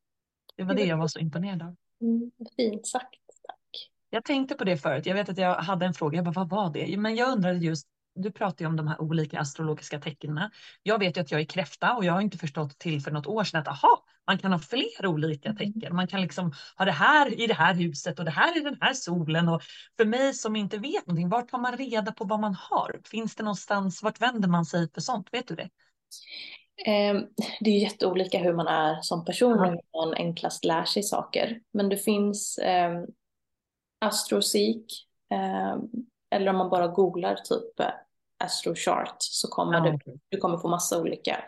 [0.57, 1.76] Det var det jag var så imponerad av.
[2.00, 3.23] Mm, fint sagt.
[4.14, 5.07] Jag tänkte på det förut.
[5.07, 6.16] Jag vet att jag hade en fråga.
[6.16, 6.96] Jag bara, vad var det?
[6.96, 10.50] Men jag undrade just, du pratar ju om de här olika astrologiska tecknen.
[10.83, 13.27] Jag vet ju att jag är kräfta och jag har inte förstått till för något
[13.27, 15.57] år sedan att aha, man kan ha fler olika mm.
[15.57, 15.96] tecken.
[15.96, 18.77] Man kan liksom ha det här i det här huset och det här i den
[18.81, 19.48] här solen.
[19.48, 19.62] Och
[19.96, 23.00] för mig som inte vet någonting, vart tar man reda på vad man har?
[23.05, 25.29] Finns det någonstans, vart vänder man sig för sånt?
[25.33, 25.68] Vet du det?
[26.87, 27.22] Ehm,
[27.61, 31.61] det är jätteolika hur man är som person och hur man enklast lär sig saker.
[31.72, 32.59] Men det finns
[34.06, 34.84] Astroseek
[35.32, 35.76] eh,
[36.30, 37.86] eller om man bara googlar typ eh,
[38.44, 39.98] Astrochart så kommer ah, okay.
[40.04, 41.44] du, du kommer få massa olika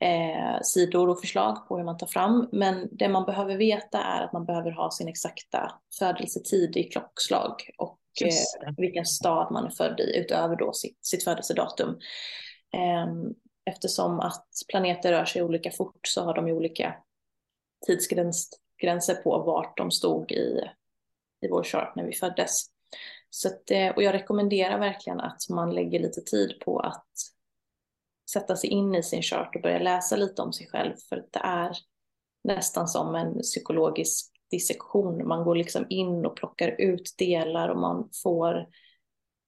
[0.00, 2.48] eh, sidor och förslag på hur man tar fram.
[2.52, 7.54] Men det man behöver veta är att man behöver ha sin exakta födelsetid i klockslag
[7.78, 11.88] och eh, vilken stad man är född i utöver då sitt, sitt födelsedatum.
[12.74, 13.06] Eh,
[13.70, 16.94] eftersom att planeter rör sig olika fort så har de ju olika
[17.86, 20.60] tidsgränser på vart de stod i
[21.40, 22.66] i vår chart när vi föddes.
[23.30, 27.06] Så att, eh, och jag rekommenderar verkligen att man lägger lite tid på att
[28.32, 31.32] sätta sig in i sin chart och börja läsa lite om sig själv för att
[31.32, 31.76] det är
[32.44, 35.28] nästan som en psykologisk dissektion.
[35.28, 38.66] Man går liksom in och plockar ut delar och man får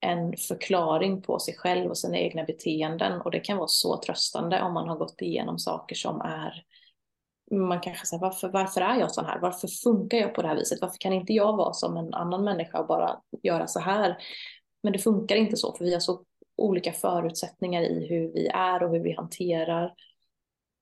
[0.01, 4.63] en förklaring på sig själv och sina egna beteenden och det kan vara så tröstande
[4.63, 6.65] om man har gått igenom saker som är
[7.51, 9.39] man kanske säger varför, varför är jag sån här?
[9.39, 10.81] Varför funkar jag på det här viset?
[10.81, 14.17] Varför kan inte jag vara som en annan människa och bara göra så här?
[14.83, 16.25] Men det funkar inte så, för vi har så
[16.57, 19.95] olika förutsättningar i hur vi är och hur vi hanterar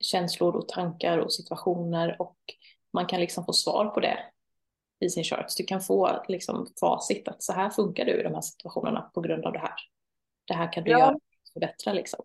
[0.01, 2.37] känslor och tankar och situationer och
[2.93, 4.19] man kan liksom få svar på det
[5.01, 5.47] i sin chart.
[5.57, 9.21] Du kan få liksom facit att så här funkar du i de här situationerna på
[9.21, 9.75] grund av det här.
[10.45, 10.99] Det här kan du ja.
[10.99, 12.25] göra för att förbättra liksom.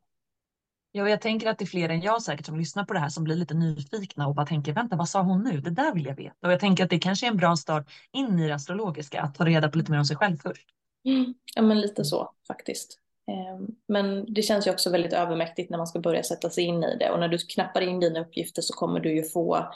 [0.95, 3.09] Ja, jag tänker att det är fler än jag säkert som lyssnar på det här
[3.09, 5.61] som blir lite nyfikna och bara tänker vänta, vad sa hon nu?
[5.61, 6.47] Det där vill jag veta.
[6.47, 9.35] Och jag tänker att det kanske är en bra start in i det astrologiska, att
[9.35, 10.67] ta reda på lite mer om sig själv först.
[11.05, 12.99] Mm, ja, men lite så faktiskt.
[13.27, 16.83] Ehm, men det känns ju också väldigt övermäktigt när man ska börja sätta sig in
[16.83, 19.73] i det och när du knappar in dina uppgifter så kommer du ju få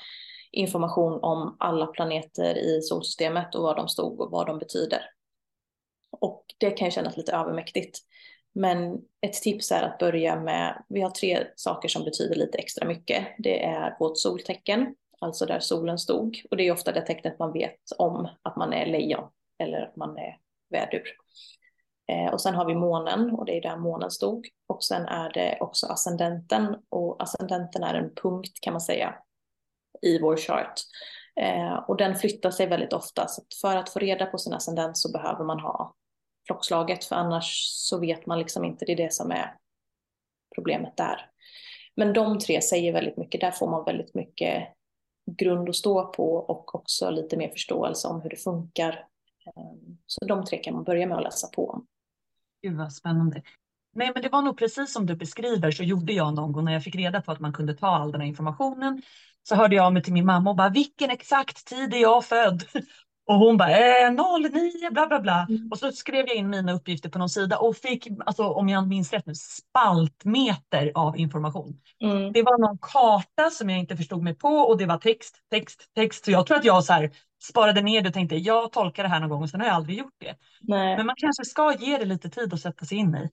[0.52, 5.02] information om alla planeter i solsystemet och var de stod och vad de betyder.
[6.20, 8.00] Och det kan ju kännas lite övermäktigt.
[8.58, 12.88] Men ett tips är att börja med, vi har tre saker som betyder lite extra
[12.88, 13.28] mycket.
[13.38, 16.41] Det är vårt soltecken, alltså där solen stod.
[16.52, 19.96] Och det är ofta det tecknet man vet om att man är lejon eller att
[19.96, 20.38] man är
[20.70, 21.04] vädur.
[22.12, 24.48] Eh, och sen har vi månen och det är där månen stod.
[24.67, 29.15] Och sen är det också ascendenten och ascendenten är en punkt kan man säga
[30.02, 30.74] i vår chart.
[31.41, 34.98] Eh, och den flyttar sig väldigt ofta så för att få reda på sin ascendent
[34.98, 35.96] så behöver man ha
[36.48, 39.56] klockslaget för annars så vet man liksom inte, det är det som är
[40.56, 41.30] problemet där.
[41.96, 44.64] Men de tre säger väldigt mycket, där får man väldigt mycket
[45.32, 49.08] grund att stå på och också lite mer förståelse om hur det funkar.
[49.46, 51.88] Ehm, så de tre kan man börja med att läsa på om.
[52.62, 53.42] Gud vad spännande.
[53.94, 56.74] Nej, men det var nog precis som du beskriver så gjorde jag någon gång när
[56.74, 59.02] jag fick reda på att man kunde ta all den här informationen
[59.44, 62.26] så hörde jag av mig till min mamma och bara vilken exakt tid är jag
[62.26, 62.64] född?
[63.28, 65.46] Och hon bara eh, 09 bla bla bla.
[65.50, 65.68] Mm.
[65.72, 68.88] Och så skrev jag in mina uppgifter på någon sida och fick, alltså, om jag
[68.88, 71.80] minns rätt nu, spaltmeter av information.
[72.02, 72.32] Mm.
[72.32, 75.90] Det var någon karta som jag inte förstod mig på och det var text, text,
[75.96, 76.26] text.
[76.26, 77.12] Så jag tror att jag så här,
[77.44, 79.76] sparade ner det och tänkte jag tolkar det här någon gång och sen har jag
[79.76, 80.36] aldrig gjort det.
[80.62, 80.98] Nej.
[80.98, 83.30] Men man kanske ska ge det lite tid att sätta sig in i.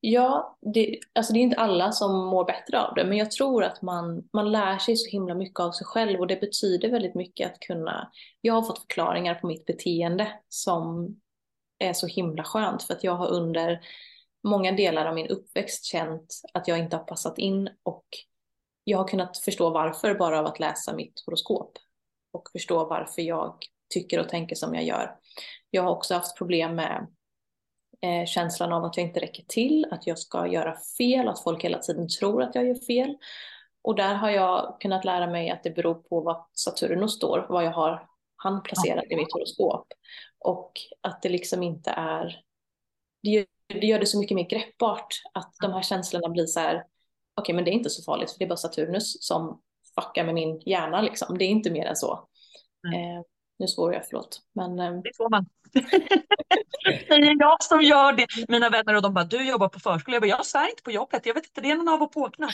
[0.00, 3.64] Ja, det, alltså det är inte alla som mår bättre av det, men jag tror
[3.64, 7.14] att man, man lär sig så himla mycket av sig själv och det betyder väldigt
[7.14, 8.10] mycket att kunna,
[8.40, 11.16] jag har fått förklaringar på mitt beteende som
[11.78, 13.80] är så himla skönt för att jag har under
[14.42, 18.06] många delar av min uppväxt känt att jag inte har passat in och
[18.84, 21.78] jag har kunnat förstå varför bara av att läsa mitt horoskop.
[22.32, 23.58] och förstå varför jag
[23.94, 25.16] tycker och tänker som jag gör.
[25.70, 27.06] Jag har också haft problem med
[28.02, 31.64] eh, känslan av att jag inte räcker till, att jag ska göra fel, att folk
[31.64, 33.16] hela tiden tror att jag gör fel.
[33.82, 37.64] Och där har jag kunnat lära mig att det beror på vad Saturnus står, vad
[37.64, 39.86] jag har han placerad i mitt horoskop.
[40.38, 42.42] Och att det liksom inte är,
[43.22, 46.60] det gör, det gör det så mycket mer greppbart att de här känslorna blir så
[46.60, 46.86] här, okej
[47.42, 49.60] okay, men det är inte så farligt för det är bara Saturnus som
[49.94, 52.28] fuckar med min hjärna liksom, det är inte mer än så.
[52.88, 53.16] Mm.
[53.18, 53.22] Eh,
[53.60, 54.42] nu svor jag, förlåt.
[54.52, 54.78] Men.
[54.78, 55.46] Eh, det får man.
[57.08, 58.26] det är jag som gör det.
[58.48, 60.14] Mina vänner och de bara, du jobbar på förskola.
[60.14, 61.26] Jag bara, jag svär inte på jobbet.
[61.26, 62.50] Jag vet inte, det är någon av och på-knapp.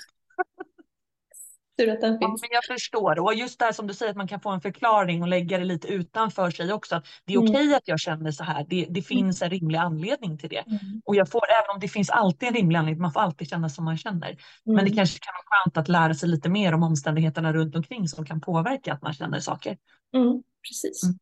[1.78, 2.42] Tur att den finns.
[2.42, 3.18] Ja, men jag förstår.
[3.18, 5.64] Och just där som du säger att man kan få en förklaring och lägga det
[5.64, 6.96] lite utanför sig också.
[6.96, 7.50] Att det är mm.
[7.50, 8.66] okej att jag känner så här.
[8.68, 10.64] Det, det finns en rimlig anledning till det.
[10.66, 10.78] Mm.
[11.04, 13.68] Och jag får, även om det finns alltid en rimlig anledning, man får alltid känna
[13.68, 14.28] som man känner.
[14.28, 14.38] Mm.
[14.64, 14.96] Men det mm.
[14.96, 18.40] kanske kan vara skönt att lära sig lite mer om omständigheterna runt omkring som kan
[18.40, 19.76] påverka att man känner saker.
[20.14, 21.02] Mm, precis.
[21.04, 21.18] Mm.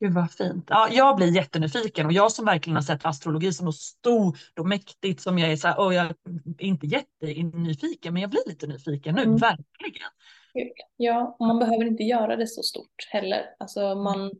[0.00, 0.66] Gud vad fint.
[0.68, 4.66] Ja, jag blir jättenyfiken och jag som verkligen har sett astrologi som något stort och
[4.66, 6.14] mäktigt som jag är så här, och jag är
[6.58, 9.36] inte jättenyfiken men jag blir lite nyfiken nu, mm.
[9.36, 10.08] verkligen.
[10.96, 13.44] Ja, och man behöver inte göra det så stort heller.
[13.58, 14.32] Alltså man,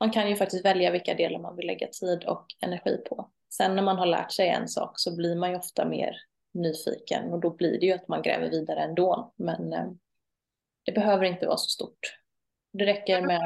[0.00, 3.30] man kan ju faktiskt välja vilka delar man vill lägga tid och energi på.
[3.50, 6.16] Sen när man har lärt sig en sak så blir man ju ofta mer
[6.54, 9.32] nyfiken och då blir det ju att man gräver vidare ändå.
[9.36, 9.86] Men eh,
[10.84, 12.18] det behöver inte vara så stort.
[12.72, 13.40] Det räcker med...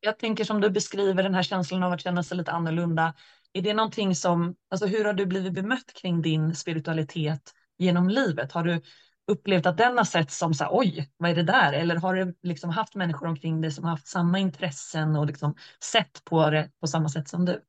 [0.00, 3.14] Jag tänker som du beskriver den här känslan av att känna sig lite annorlunda.
[3.52, 8.52] Är det någonting som, alltså hur har du blivit bemött kring din spiritualitet genom livet?
[8.52, 8.80] Har du
[9.26, 11.72] upplevt att den har sett som så här, oj, vad är det där?
[11.72, 15.54] Eller har du liksom haft människor omkring dig som har haft samma intressen och liksom
[15.84, 17.62] sett på det på samma sätt som du?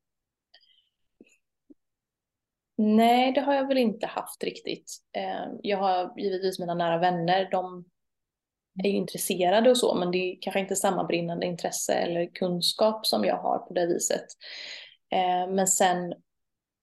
[2.78, 4.98] Nej, det har jag väl inte haft riktigt.
[5.18, 7.86] Eh, jag har givetvis mina nära vänner, de
[8.84, 13.26] är intresserade och så, men det är kanske inte samma brinnande intresse eller kunskap som
[13.26, 14.26] jag har på det viset.
[15.12, 16.14] Eh, men sen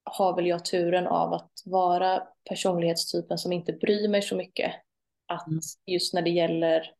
[0.04, 4.72] har väl jag turen av att vara personlighetstypen som inte bryr mig så mycket.
[5.26, 5.60] Att mm.
[5.86, 6.92] just när det gäller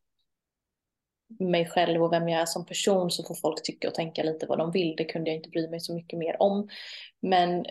[1.39, 4.45] mig själv och vem jag är som person så får folk tycka och tänka lite
[4.45, 4.95] vad de vill.
[4.95, 6.69] Det kunde jag inte bry mig så mycket mer om.
[7.21, 7.65] Men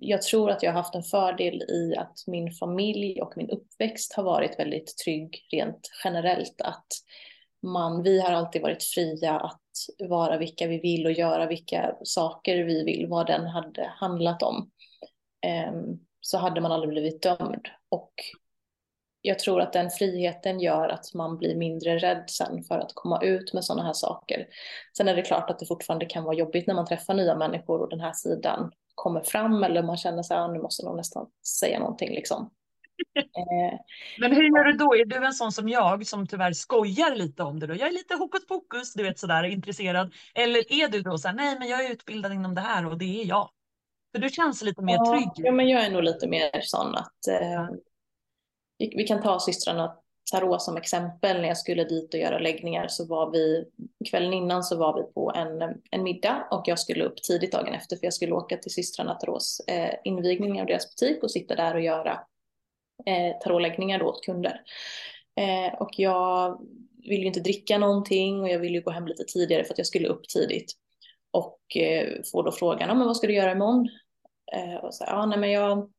[0.00, 4.12] jag tror att jag har haft en fördel i att min familj och min uppväxt
[4.12, 6.60] har varit väldigt trygg rent generellt.
[6.60, 6.86] Att
[7.62, 9.60] man, vi har alltid varit fria att
[10.08, 14.70] vara vilka vi vill och göra vilka saker vi vill, vad den hade handlat om.
[15.68, 17.68] Um, så hade man aldrig blivit dömd.
[17.88, 18.12] Och
[19.22, 23.22] jag tror att den friheten gör att man blir mindre rädd sen för att komma
[23.22, 24.46] ut med sådana här saker.
[24.96, 27.80] Sen är det klart att det fortfarande kan vara jobbigt när man träffar nya människor
[27.80, 31.26] och den här sidan kommer fram eller man känner sig att nu måste någon nästan
[31.60, 32.50] säga någonting liksom.
[33.16, 33.78] Eh,
[34.18, 34.94] Men hur gör du då?
[34.94, 37.74] Är du en sån som jag som tyvärr skojar lite om det då?
[37.74, 40.14] Jag är lite hokus pokus, du vet sådär intresserad.
[40.34, 42.98] Eller är du då så här, nej men jag är utbildad inom det här och
[42.98, 43.50] det är jag.
[44.14, 45.46] För du känns lite mer ja, trygg.
[45.46, 47.68] Ja, men jag är nog lite mer sån att eh,
[48.78, 49.96] vi, vi, kan ta systrarna
[50.32, 51.40] tarot som exempel.
[51.40, 53.64] När jag skulle dit och göra läggningar så var vi,
[54.10, 57.74] kvällen innan så var vi på en, en middag och jag skulle upp tidigt dagen
[57.74, 61.54] efter för jag skulle åka till systrarna Tarots eh, invigning av deras butik och sitta
[61.54, 62.20] där och göra
[63.06, 64.60] eh, tarotläggningar åt kunder.
[65.40, 66.60] Eh, och jag
[67.02, 69.78] ville ju inte dricka någonting och jag ville ju gå hem lite tidigare för att
[69.78, 70.72] jag skulle upp tidigt.
[71.30, 73.88] Och eh, får då frågan, men vad ska du göra imorgon?
[74.52, 75.92] Eh, och så, ah, nej, men jag...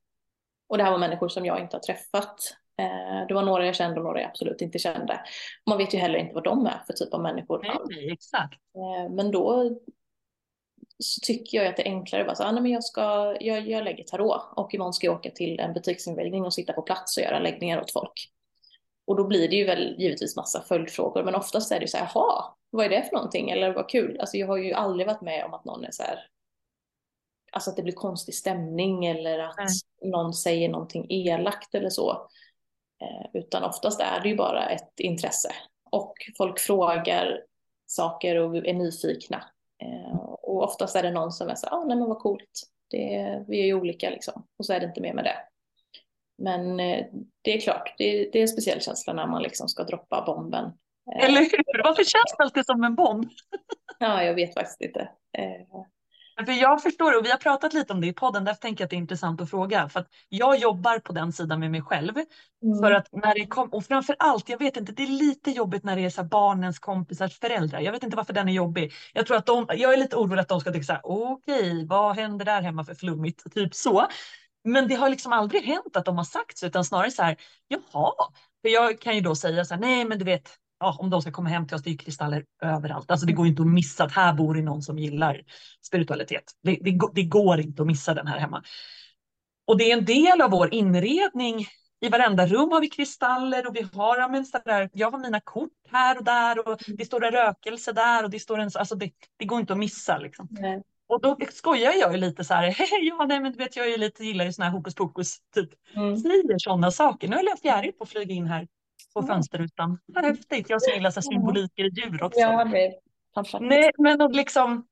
[0.70, 2.58] Och det här var människor som jag inte har träffat.
[2.78, 5.22] Eh, det var några jag kände och några jag absolut inte kände.
[5.66, 7.88] Man vet ju heller inte vad de är för typ av människor.
[7.90, 8.60] Nej, exakt.
[8.76, 9.78] Eh, men då
[11.00, 13.36] så tycker jag att det är enklare att bara säga, ah, nej men jag ska,
[13.40, 16.82] jag, jag lägger tarot och imorgon ska jag åka till en butiksinvägning och sitta på
[16.82, 18.32] plats och göra läggningar åt folk.
[19.06, 22.12] Och då blir det ju väl givetvis massa följdfrågor, men oftast är det så här,
[22.14, 23.50] jaha, vad är det för någonting?
[23.50, 24.20] Eller vad kul.
[24.20, 26.20] Alltså jag har ju aldrig varit med om att någon är så här,
[27.52, 30.12] alltså att det blir konstig stämning eller att mm.
[30.12, 32.28] någon säger någonting elakt eller så.
[33.02, 35.50] Eh, utan oftast är det ju bara ett intresse.
[35.92, 37.42] Och folk frågar
[37.86, 39.44] saker och är nyfikna.
[39.84, 42.64] Eh, och oftast är det någon som är så ah, nej men vad coolt.
[42.90, 44.46] Det, vi är ju olika liksom.
[44.58, 45.38] Och så är det inte mer med det.
[46.38, 47.06] Men eh,
[47.42, 50.72] det är klart, det, det är en speciell känsla när man liksom ska droppa bomben.
[51.16, 51.84] Eller hur?
[51.84, 53.30] Varför känns det alltid som en bomb?
[54.00, 55.10] ja, jag vet faktiskt inte.
[56.46, 58.86] För jag förstår och vi har pratat lite om det i podden, därför tänker jag
[58.86, 59.90] att det är intressant att fråga.
[59.90, 62.18] För att jag jobbar på den sidan med mig själv.
[62.18, 62.80] Mm.
[62.82, 65.84] För att när det kom, och framför allt, jag vet inte, det är lite jobbigt
[65.84, 67.80] när det är så barnens kompisars föräldrar.
[67.80, 68.94] Jag vet inte varför den är jobbig.
[69.14, 71.72] Jag tror att de, jag är lite orolig att de ska tycka så här, okej,
[71.72, 73.54] okay, vad händer där hemma för flummigt?
[73.54, 74.08] Typ så.
[74.64, 77.38] Men det har liksom aldrig hänt att de har sagt så, utan snarare så här,
[77.68, 78.14] jaha.
[78.62, 80.50] För jag kan ju då säga så här, nej men du vet,
[80.80, 83.12] ja, om de ska komma hem till oss, det är kristaller överallt.
[83.12, 85.42] Alltså det går inte att missa att här bor det någon som gillar
[85.88, 86.44] spiritualitet.
[86.64, 88.64] Det, det, det går inte att missa den här hemma.
[89.68, 91.66] Och det är en del av vår inredning.
[92.00, 95.72] I varenda rum har vi kristaller och vi har, men där, jag har mina kort
[95.92, 99.12] här och där och det står en rökelse där och det står en, alltså det,
[99.38, 100.48] det går inte att missa liksom.
[100.50, 100.84] Nej.
[101.08, 103.98] Och då skojar jag ju lite så här, ja nej men du vet jag är
[103.98, 105.70] lite, gillar ju såna här hokus pokus typ.
[105.96, 106.18] Mm.
[106.18, 107.28] Säger sådana saker.
[107.28, 108.68] Nu höll jag fjäril på att flyga in här
[109.18, 109.36] på mm.
[109.36, 110.00] fönsterrutan.
[110.06, 112.40] Vad häftigt, jag som gillar så symboliker i djur också.
[112.40, 112.94] Ja, det är
[113.36, 113.70] fantastiskt.
[113.70, 114.88] Nej men och liksom,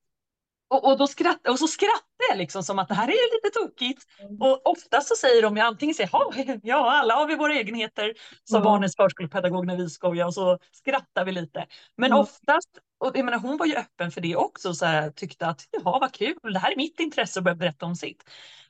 [0.67, 3.59] och, och, då skratt, och så skrattar jag liksom som att det här är lite
[3.59, 4.03] tokigt.
[4.19, 4.41] Mm.
[4.41, 6.09] Och oftast så säger de ju antingen säger
[6.63, 8.13] ja, alla har vi våra egenheter,
[8.43, 8.65] som mm.
[8.65, 11.65] barnens förskolepedagog när vi skojar och så skrattar vi lite.
[11.97, 12.19] Men mm.
[12.19, 12.69] oftast,
[12.99, 15.97] och jag menar, hon var ju öppen för det också, så här, tyckte att ja
[16.01, 18.23] vad kul, det här är mitt intresse att börja berätta om sitt.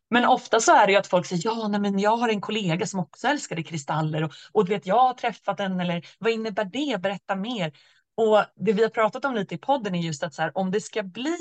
[0.09, 2.41] Men ofta så är det ju att folk säger ja, nej, men jag har en
[2.41, 6.31] kollega som också älskade kristaller och, och du vet, jag har träffat en eller vad
[6.31, 7.01] innebär det?
[7.01, 7.71] Berätta mer.
[8.17, 10.71] Och det vi har pratat om lite i podden är just att så här, om
[10.71, 11.37] det ska bli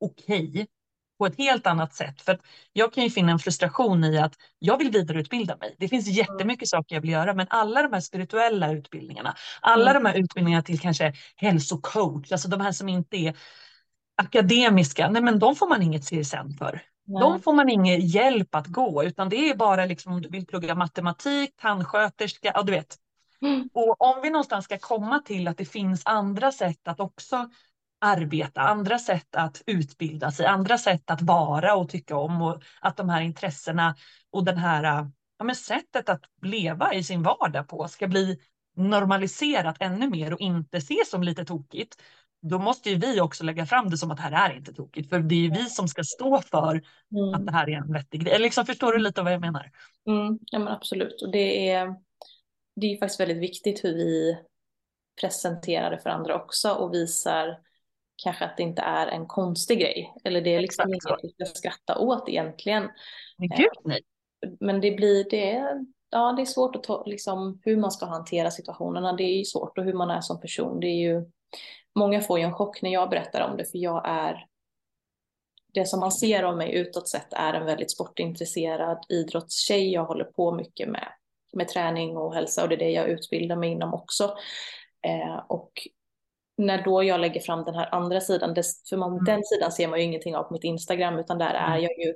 [0.00, 0.66] okej okay,
[1.18, 2.22] på ett helt annat sätt.
[2.22, 2.38] För
[2.72, 5.76] jag kan ju finna en frustration i att jag vill vidareutbilda mig.
[5.78, 10.02] Det finns jättemycket saker jag vill göra, men alla de här spirituella utbildningarna, alla mm.
[10.02, 13.36] de här utbildningarna till kanske hälsocoach, alltså de här som inte är
[14.16, 16.82] akademiska, nej men de får man inget CSN för.
[17.10, 17.20] Nej.
[17.20, 20.46] De får man ingen hjälp att gå, utan det är bara liksom om du vill
[20.46, 22.96] plugga matematik, tandsköterska, ja du vet.
[23.42, 23.68] Mm.
[23.72, 27.50] Och om vi någonstans ska komma till att det finns andra sätt att också
[28.00, 32.96] arbeta, andra sätt att utbilda sig, andra sätt att vara och tycka om och att
[32.96, 33.96] de här intressena
[34.30, 34.82] och den här
[35.38, 38.38] ja, men sättet att leva i sin vardag på ska bli
[38.76, 42.02] normaliserat ännu mer och inte ses som lite tokigt.
[42.42, 45.08] Då måste ju vi också lägga fram det som att det här är inte tokigt,
[45.08, 46.82] för det är ju vi som ska stå för
[47.16, 47.34] mm.
[47.34, 48.38] att det här är en vettig grej.
[48.38, 49.70] Liksom, förstår du lite vad jag menar?
[50.06, 51.94] Mm, ja men absolut, och det är,
[52.76, 54.38] det är faktiskt väldigt viktigt hur vi
[55.20, 57.58] presenterar det för andra också och visar
[58.22, 60.14] kanske att det inte är en konstig grej.
[60.24, 62.88] Eller det är liksom inget vi ska skratta åt egentligen.
[63.38, 64.00] Men gud nej.
[64.60, 65.64] Men det blir det,
[66.10, 69.12] ja det är svårt att ta, liksom hur man ska hantera situationerna.
[69.12, 70.80] Det är ju svårt och hur man är som person.
[70.80, 71.30] Det är ju,
[71.98, 74.46] många får ju en chock när jag berättar om det för jag är
[75.74, 79.92] det som man ser av mig utåt sett är en väldigt sportintresserad idrottstjej.
[79.92, 81.08] Jag håller på mycket med,
[81.52, 84.24] med träning och hälsa och det är det jag utbildar mig inom också.
[85.06, 85.72] Eh, och
[86.56, 88.54] när då jag lägger fram den här andra sidan,
[88.88, 89.24] för man, mm.
[89.24, 91.82] den sidan ser man ju ingenting av på mitt Instagram, utan där är mm.
[91.82, 92.14] jag ju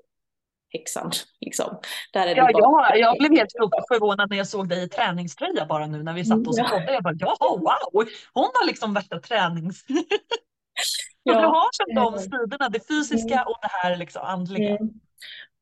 [0.75, 1.11] häxan.
[1.41, 1.81] Liksom.
[2.13, 3.53] Där är ja, jag, jag blev helt
[3.89, 6.93] förvånad när jag såg dig i träningströja bara nu när vi satt och poddade.
[6.93, 9.85] Jag bara, ja, wow, hon har liksom värsta tränings...
[11.23, 11.41] ja.
[11.41, 13.47] Du har som de sidorna, det fysiska mm.
[13.47, 14.71] och det här liksom andliga.
[14.71, 14.91] Mm.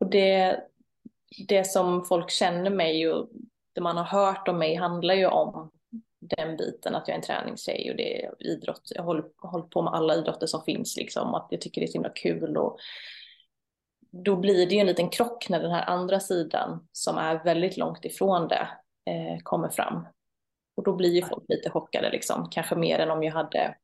[0.00, 0.60] Och det,
[1.48, 3.28] det som folk känner mig och
[3.74, 5.70] det man har hört om mig handlar ju om
[6.20, 8.92] den biten att jag är en träningstjej och det är idrott.
[8.94, 11.88] Jag håller, håller på med alla idrotter som finns liksom att jag tycker det är
[11.88, 12.78] så himla kul och
[14.12, 17.76] då blir det ju en liten krock när den här andra sidan som är väldigt
[17.76, 18.68] långt ifrån det
[19.06, 20.06] eh, kommer fram.
[20.76, 23.76] Och då blir ju folk lite chockade liksom, kanske mer än om jag hade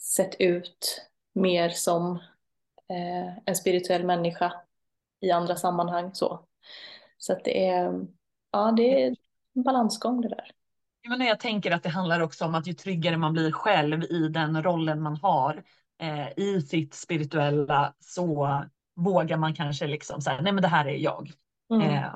[0.00, 2.16] sett ut mer som
[2.88, 4.52] eh, en spirituell människa
[5.20, 6.46] i andra sammanhang så.
[7.18, 8.06] Så att det är,
[8.52, 9.16] ja det är
[9.54, 10.50] en balansgång det där.
[11.08, 14.28] Men jag tänker att det handlar också om att ju tryggare man blir själv i
[14.28, 15.64] den rollen man har
[16.00, 18.64] eh, i sitt spirituella så
[18.98, 21.32] vågar man kanske liksom säga nej men det här är jag.
[21.72, 21.90] Mm.
[21.90, 22.10] Eh,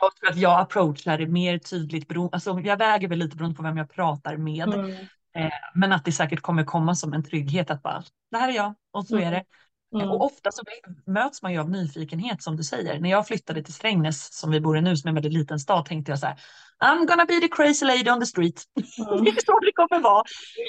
[0.00, 3.62] jag tror att jag approachar det mer tydligt, alltså jag väger väl lite beroende på
[3.62, 4.68] vem jag pratar med.
[4.68, 4.90] Mm.
[5.34, 8.52] Eh, men att det säkert kommer komma som en trygghet att bara, det här är
[8.52, 9.28] jag och så mm.
[9.28, 9.44] är det.
[9.94, 10.10] Mm.
[10.10, 10.62] Och ofta så
[11.06, 13.00] möts man ju av nyfikenhet som du säger.
[13.00, 15.58] När jag flyttade till Strängnäs som vi bor i nu som är en väldigt liten
[15.58, 16.38] stad tänkte jag så här,
[16.84, 18.62] I'm gonna be the crazy lady on the street.
[18.98, 19.24] Mm.
[19.24, 20.24] det är så det kommer vara.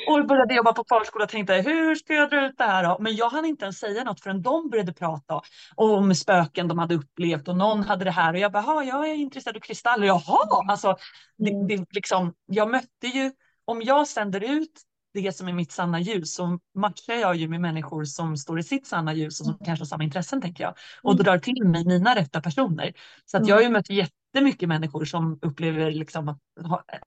[0.07, 2.97] Och började jobba på förskola och tänkte hur ska jag dra ut det här då?
[2.99, 5.41] Men jag hann inte ens säga något förrän de började prata
[5.75, 9.13] om spöken de hade upplevt och någon hade det här och jag bara, jag är
[9.13, 10.07] intresserad av kristaller.
[10.07, 10.97] Jaha, alltså
[11.37, 11.67] det, mm.
[11.67, 13.31] det, liksom, jag mötte ju,
[13.65, 14.81] om jag sänder ut
[15.13, 18.63] det som är mitt sanna ljus så matchar jag ju med människor som står i
[18.63, 19.65] sitt sanna ljus och som mm.
[19.65, 20.73] kanske har samma intressen tänker jag.
[21.03, 21.23] Och mm.
[21.23, 22.93] drar till mig mina rätta personer.
[23.25, 26.39] Så att jag har ju mött jättemycket människor som upplever liksom att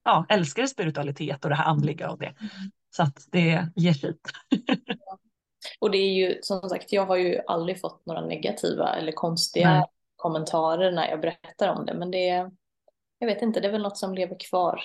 [0.05, 2.26] ja, älskar spiritualitet och det här andliga och det.
[2.26, 2.50] Mm.
[2.90, 4.14] Så att det ger sig.
[5.80, 9.70] och det är ju som sagt, jag har ju aldrig fått några negativa eller konstiga
[9.70, 9.86] Nej.
[10.16, 11.94] kommentarer när jag berättar om det.
[11.94, 12.50] Men det är,
[13.18, 14.82] jag vet inte, det är väl något som lever kvar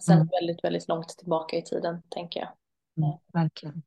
[0.00, 0.28] sen mm.
[0.40, 2.48] väldigt, väldigt långt tillbaka i tiden, tänker jag.
[2.96, 3.18] Mm, eh.
[3.32, 3.82] verkligen.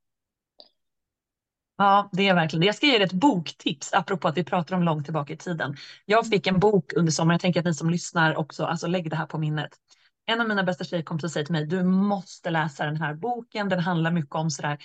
[1.78, 2.64] Ja, det är verkligen.
[2.64, 5.76] Jag ska ge er ett boktips apropå att vi pratar om långt tillbaka i tiden.
[6.06, 9.10] Jag fick en bok under sommaren, jag tänker att ni som lyssnar också, alltså lägg
[9.10, 9.70] det här på minnet.
[10.26, 13.70] en av mina bästa tjejkompisar säger till mig, du måste läsa den här boken.
[13.70, 14.78] Den handlar mycket om sådär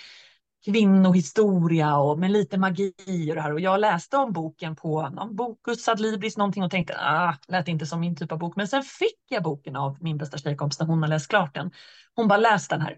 [0.65, 2.93] kvinnohistoria och med lite magi
[3.29, 3.53] och det här.
[3.53, 7.85] Och jag läste om boken på någon Bokus Adlibris någonting och tänkte, ah, lät inte
[7.85, 8.55] som min typ av bok.
[8.55, 11.71] Men sen fick jag boken av min bästa tjejkompis när hon har läst klart den.
[12.15, 12.97] Hon bara, läs den här.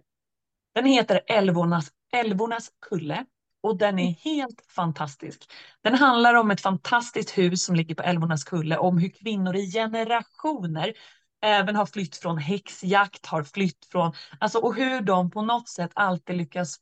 [0.76, 3.26] Den heter Älvornas, Älvornas kulle
[3.64, 5.52] och den är helt fantastisk.
[5.84, 9.72] Den handlar om ett fantastiskt hus som ligger på Älvornas kulle, om hur kvinnor i
[9.72, 10.94] generationer
[11.42, 15.92] även har flytt från häxjakt, har flytt från, alltså och hur de på något sätt
[15.94, 16.78] alltid lyckas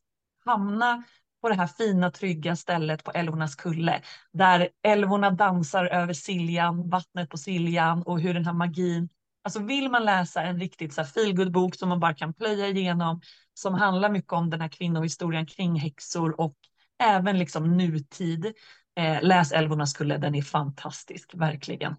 [0.46, 1.04] hamna
[1.42, 4.02] på det här fina trygga stället på älvornas kulle
[4.34, 9.10] där älvorna dansar över Siljan, vattnet på Siljan och hur den här magin
[9.46, 13.22] Alltså vill man läsa en riktigt så här bok som man bara kan plöja igenom
[13.54, 16.56] som handlar mycket om den här kvinnohistorien kring häxor och
[17.04, 18.54] även liksom nutid.
[18.96, 21.96] Eh, läs Älvornas kulle, den är fantastisk, verkligen.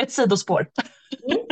[0.00, 0.66] Ett sidospår.
[1.30, 1.46] Mm,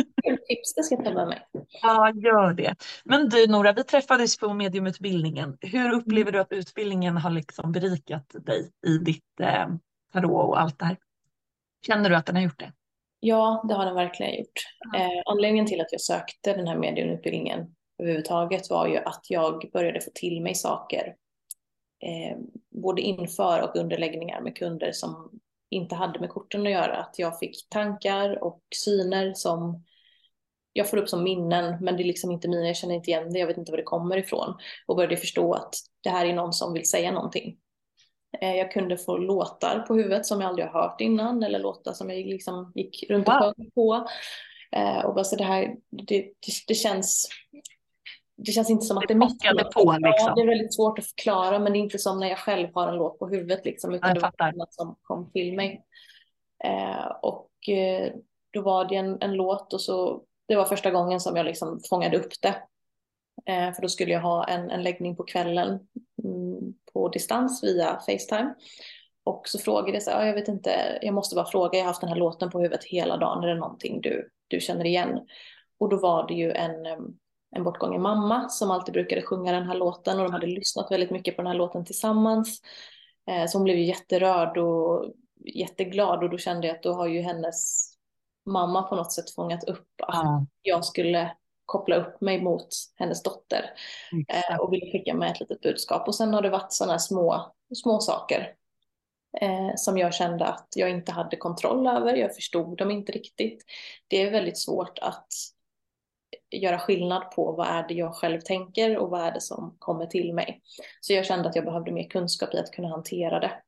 [0.50, 1.46] tips, det ska jag ta med mig.
[1.82, 2.74] Ja, gör det.
[3.04, 5.58] Men du Nora, vi träffades på mediumutbildningen.
[5.60, 9.68] Hur upplever du att utbildningen har liksom berikat dig i ditt eh,
[10.12, 10.96] tarot och allt det här?
[11.86, 12.72] Känner du att den har gjort det?
[13.20, 14.60] Ja, det har den verkligen gjort.
[14.96, 20.00] Eh, anledningen till att jag sökte den här mediumutbildningen överhuvudtaget var ju att jag började
[20.00, 21.14] få till mig saker
[22.02, 22.38] eh,
[22.70, 25.40] både inför och under läggningar med kunder som
[25.70, 26.96] inte hade med korten att göra.
[26.96, 29.84] Att jag fick tankar och syner som
[30.72, 33.32] jag får upp som minnen, men det är liksom inte mina, jag känner inte igen
[33.32, 34.54] det, jag vet inte var det kommer ifrån.
[34.86, 37.56] Och började förstå att det här är någon som vill säga någonting.
[38.40, 41.92] Eh, jag kunde få låtar på huvudet som jag aldrig har hört innan eller låtar
[41.92, 44.08] som jag liksom gick runt och sjöng på.
[44.76, 46.32] Eh, och bara så det här, det, det,
[46.68, 47.28] det, känns
[48.36, 50.32] det känns inte som att det, det är mitt på, liksom.
[50.36, 52.88] Det är väldigt svårt att förklara men det är inte som när jag själv har
[52.88, 55.84] en låt på huvudet liksom, utan det var något som kom till mig.
[56.64, 58.12] Eh, och eh,
[58.52, 61.80] då var det en, en, låt och så det var första gången som jag liksom
[61.90, 62.54] fångade upp det.
[63.46, 65.68] Eh, för då skulle jag ha en, en läggning på kvällen
[66.24, 68.54] mm, på distans via Facetime.
[69.24, 71.88] Och så frågade jag så här, jag vet inte, jag måste bara fråga, jag har
[71.88, 75.20] haft den här låten på huvudet hela dagen, är det någonting du, du känner igen?
[75.78, 76.86] Och då var det ju en,
[77.56, 81.10] en bortgången mamma som alltid brukade sjunga den här låten och de hade lyssnat väldigt
[81.10, 82.62] mycket på den här låten tillsammans.
[83.28, 87.06] Eh, så hon blev ju jätterörd och jätteglad och då kände jag att då har
[87.06, 87.89] ju hennes
[88.46, 90.46] mamma på något sätt fångat upp att mm.
[90.62, 91.36] jag skulle
[91.70, 93.70] koppla upp mig mot hennes dotter
[94.28, 96.08] eh, och ville skicka med ett litet budskap.
[96.08, 98.54] Och sen har det varit sådana små, små saker
[99.40, 102.14] eh, som jag kände att jag inte hade kontroll över.
[102.14, 103.64] Jag förstod dem inte riktigt.
[104.08, 105.26] Det är väldigt svårt att
[106.50, 110.06] göra skillnad på vad är det jag själv tänker och vad är det som kommer
[110.06, 110.62] till mig.
[111.00, 113.62] Så jag kände att jag behövde mer kunskap i att kunna hantera det.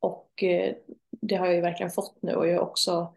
[0.00, 0.74] Och eh,
[1.10, 3.14] det har jag ju verkligen fått nu och jag har också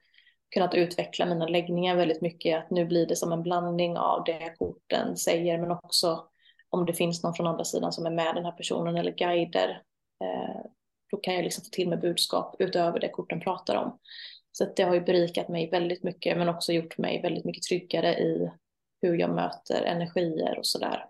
[0.54, 2.58] kunnat utveckla mina läggningar väldigt mycket.
[2.58, 6.28] Att nu blir det som en blandning av det korten säger men också
[6.70, 9.82] om det finns någon från andra sidan som är med den här personen eller guider.
[10.24, 10.66] Eh,
[11.12, 13.99] då kan jag liksom få till mig budskap utöver det korten pratar om.
[14.51, 18.18] Så det har ju berikat mig väldigt mycket men också gjort mig väldigt mycket tryggare
[18.18, 18.51] i
[19.01, 21.06] hur jag möter energier och sådär.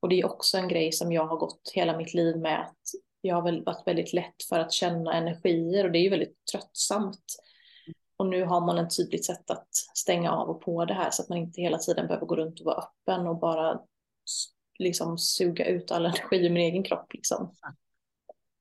[0.00, 2.78] Och det är också en grej som jag har gått hela mitt liv med att
[3.20, 6.36] jag har väl varit väldigt lätt för att känna energier och det är ju väldigt
[6.52, 7.24] tröttsamt.
[8.18, 11.22] Och nu har man ett tydligt sätt att stänga av och på det här så
[11.22, 13.80] att man inte hela tiden behöver gå runt och vara öppen och bara
[14.78, 17.54] liksom suga ut all energi ur min egen kropp liksom.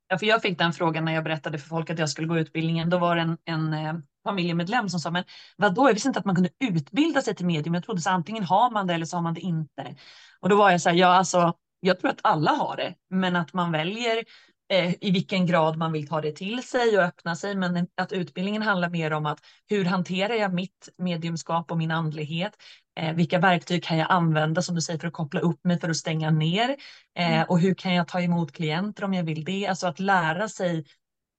[0.09, 2.37] Ja, för jag fick den frågan när jag berättade för folk att jag skulle gå
[2.37, 2.89] utbildningen.
[2.89, 3.93] Då var det en, en eh,
[4.23, 5.23] familjemedlem som sa, men
[5.57, 7.73] vadå, jag visste inte att man kunde utbilda sig till medium.
[7.73, 9.95] Jag trodde så antingen har man det eller så har man det inte.
[10.39, 13.35] Och då var jag så här, ja alltså, jag tror att alla har det, men
[13.35, 14.23] att man väljer
[14.69, 17.55] eh, i vilken grad man vill ta det till sig och öppna sig.
[17.55, 19.39] Men att utbildningen handlar mer om att
[19.69, 22.53] hur hanterar jag mitt mediumskap och min andlighet?
[22.99, 25.89] Eh, vilka verktyg kan jag använda som du säger för att koppla upp mig för
[25.89, 26.69] att stänga ner?
[27.17, 27.45] Eh, mm.
[27.49, 29.67] och hur kan jag ta emot klienter om jag vill det?
[29.67, 30.85] Alltså att lära sig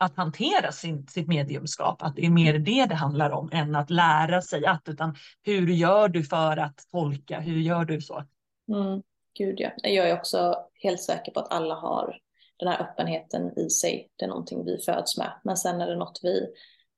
[0.01, 3.91] att hantera sin, sitt mediumskap, att det är mer det det handlar om än att
[3.91, 8.25] lära sig att, utan hur gör du för att tolka, hur gör du så?
[8.69, 9.03] Mm,
[9.39, 12.19] gud ja, jag är också helt säker på att alla har
[12.59, 14.11] den här öppenheten i sig.
[14.17, 16.47] Det är någonting vi föds med, men sen är det något vi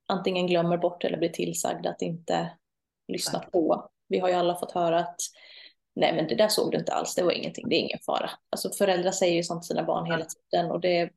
[0.07, 2.51] antingen glömmer bort eller blir tillsagda att inte
[3.09, 3.53] lyssna Tack.
[3.53, 3.91] på.
[4.09, 5.17] Vi har ju alla fått höra att
[5.95, 8.31] nej men det där såg du inte alls, det var ingenting, det är ingen fara.
[8.51, 11.11] Alltså föräldrar säger ju sånt till sina barn hela tiden och det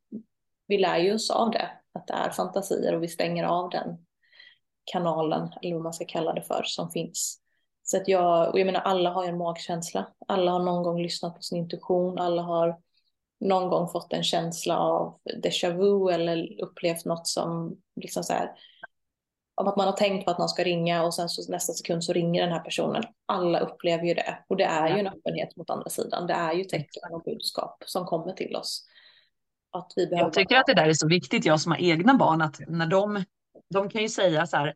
[0.67, 4.05] vi lär ju oss av det, att det är fantasier och vi stänger av den
[4.91, 7.39] kanalen, eller vad man ska kalla det för, som finns.
[7.83, 11.01] Så att jag, och jag menar alla har ju en magkänsla, alla har någon gång
[11.01, 12.79] lyssnat på sin intuition, alla har
[13.43, 18.51] någon gång fått en känsla av déjà vu eller upplevt något som liksom så här,
[19.55, 22.03] av att man har tänkt på att någon ska ringa och sen så nästa sekund
[22.03, 23.03] så ringer den här personen.
[23.25, 26.27] Alla upplever ju det och det är ju en öppenhet mot andra sidan.
[26.27, 28.85] Det är ju tecken och budskap som kommer till oss.
[29.71, 30.27] Att vi behöver...
[30.27, 32.87] Jag tycker att det där är så viktigt, jag som har egna barn, att när
[32.87, 33.23] de,
[33.73, 34.73] de kan ju säga så här,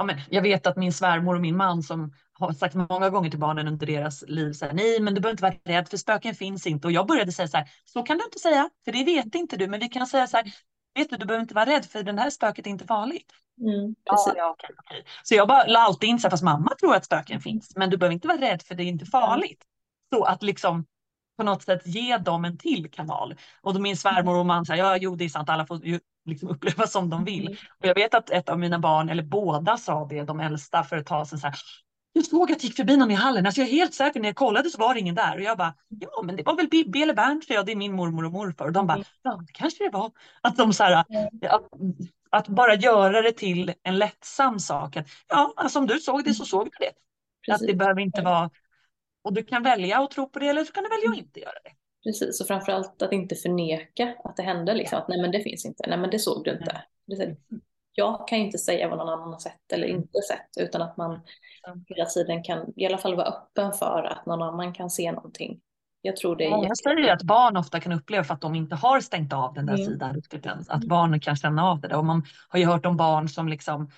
[0.00, 3.30] ja men jag vet att min svärmor och min man som har sagt många gånger
[3.30, 5.96] till barnen under deras liv så här, nej men du behöver inte vara rädd för
[5.96, 8.92] spöken finns inte och jag började säga så här, så kan du inte säga för
[8.92, 10.52] det vet inte du men vi kan säga så här,
[10.94, 13.32] vet du du behöver inte vara rädd för den här spöket är inte farligt.
[13.60, 15.02] Mm, ja, ja, okay, okay.
[15.22, 17.90] Så jag bara la alltid in så här, fast mamma tror att spöken finns men
[17.90, 19.64] du behöver inte vara rädd för det är inte farligt.
[20.14, 20.84] Så att liksom
[21.40, 23.34] på något sätt ge dem en till kanal.
[23.60, 26.00] Och då min svärmor och man säger ja jo det är sant alla får ju
[26.24, 27.46] liksom uppleva som de vill.
[27.46, 27.58] Mm.
[27.78, 30.96] Och jag vet att ett av mina barn, eller båda sa det, de äldsta för
[30.96, 31.56] ett tag sedan så här,
[32.12, 33.46] jag såg att det gick förbi någon i hallen.
[33.46, 35.36] Alltså jag är helt säker när jag kollade så var det ingen där.
[35.36, 37.76] Och jag bara, ja men det var väl Bibi eller Bernt för jag, det är
[37.76, 38.64] min mormor och morfar.
[38.64, 40.10] Och de bara, ja det kanske det var.
[40.40, 41.06] Att de så här, att,
[42.30, 44.96] att, bara göra det till en lättsam sak.
[44.96, 46.92] Att, ja, alltså om du såg det så såg du det.
[47.46, 47.62] Precis.
[47.62, 48.50] Att det behöver inte vara,
[49.22, 51.40] och du kan välja att tro på det eller så kan du välja att inte
[51.40, 51.70] göra det.
[52.04, 54.74] Precis, och framförallt att inte förneka att det hände.
[54.74, 54.98] Liksom.
[54.98, 56.82] Att nej men det finns inte, nej men det såg du inte.
[57.06, 57.36] Det
[57.92, 61.20] jag kan inte säga vad någon annan har sett eller inte sett utan att man
[61.86, 65.60] hela tiden kan i alla fall vara öppen för att någon annan kan se någonting.
[66.02, 68.76] Jag tror det är Många säger att barn ofta kan uppleva för att de inte
[68.76, 69.86] har stängt av den där mm.
[69.86, 70.68] sidan riktigt ens.
[70.68, 70.88] Att mm.
[70.88, 71.96] barnen kan känna av det där.
[71.96, 73.90] Och man har ju hört om barn som liksom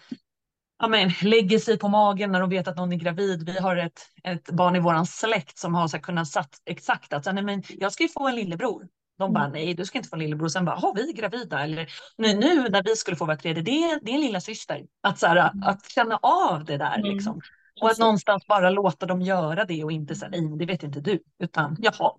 [0.83, 3.47] ja, men, lägger sig på magen när de vet att någon är gravid.
[3.47, 7.13] Vi har ett, ett barn i våran släkt som har så här, kunnat satt exakt
[7.13, 8.89] att nej, men, jag ska ju få en lillebror.
[9.19, 9.33] De mm.
[9.33, 10.49] bara nej, du ska inte få en lillebror.
[10.49, 11.63] Sen bara, har vi gravida?
[11.63, 14.87] Eller nu, nu när vi skulle få vara tredje, det, det är en lilla syster.
[15.03, 15.63] Att, så här, mm.
[15.63, 17.15] att känna av det där mm.
[17.15, 17.41] liksom.
[17.81, 21.01] Och att någonstans bara låta dem göra det och inte säga nej, det vet inte
[21.01, 21.23] du.
[21.39, 22.13] Utan jaha,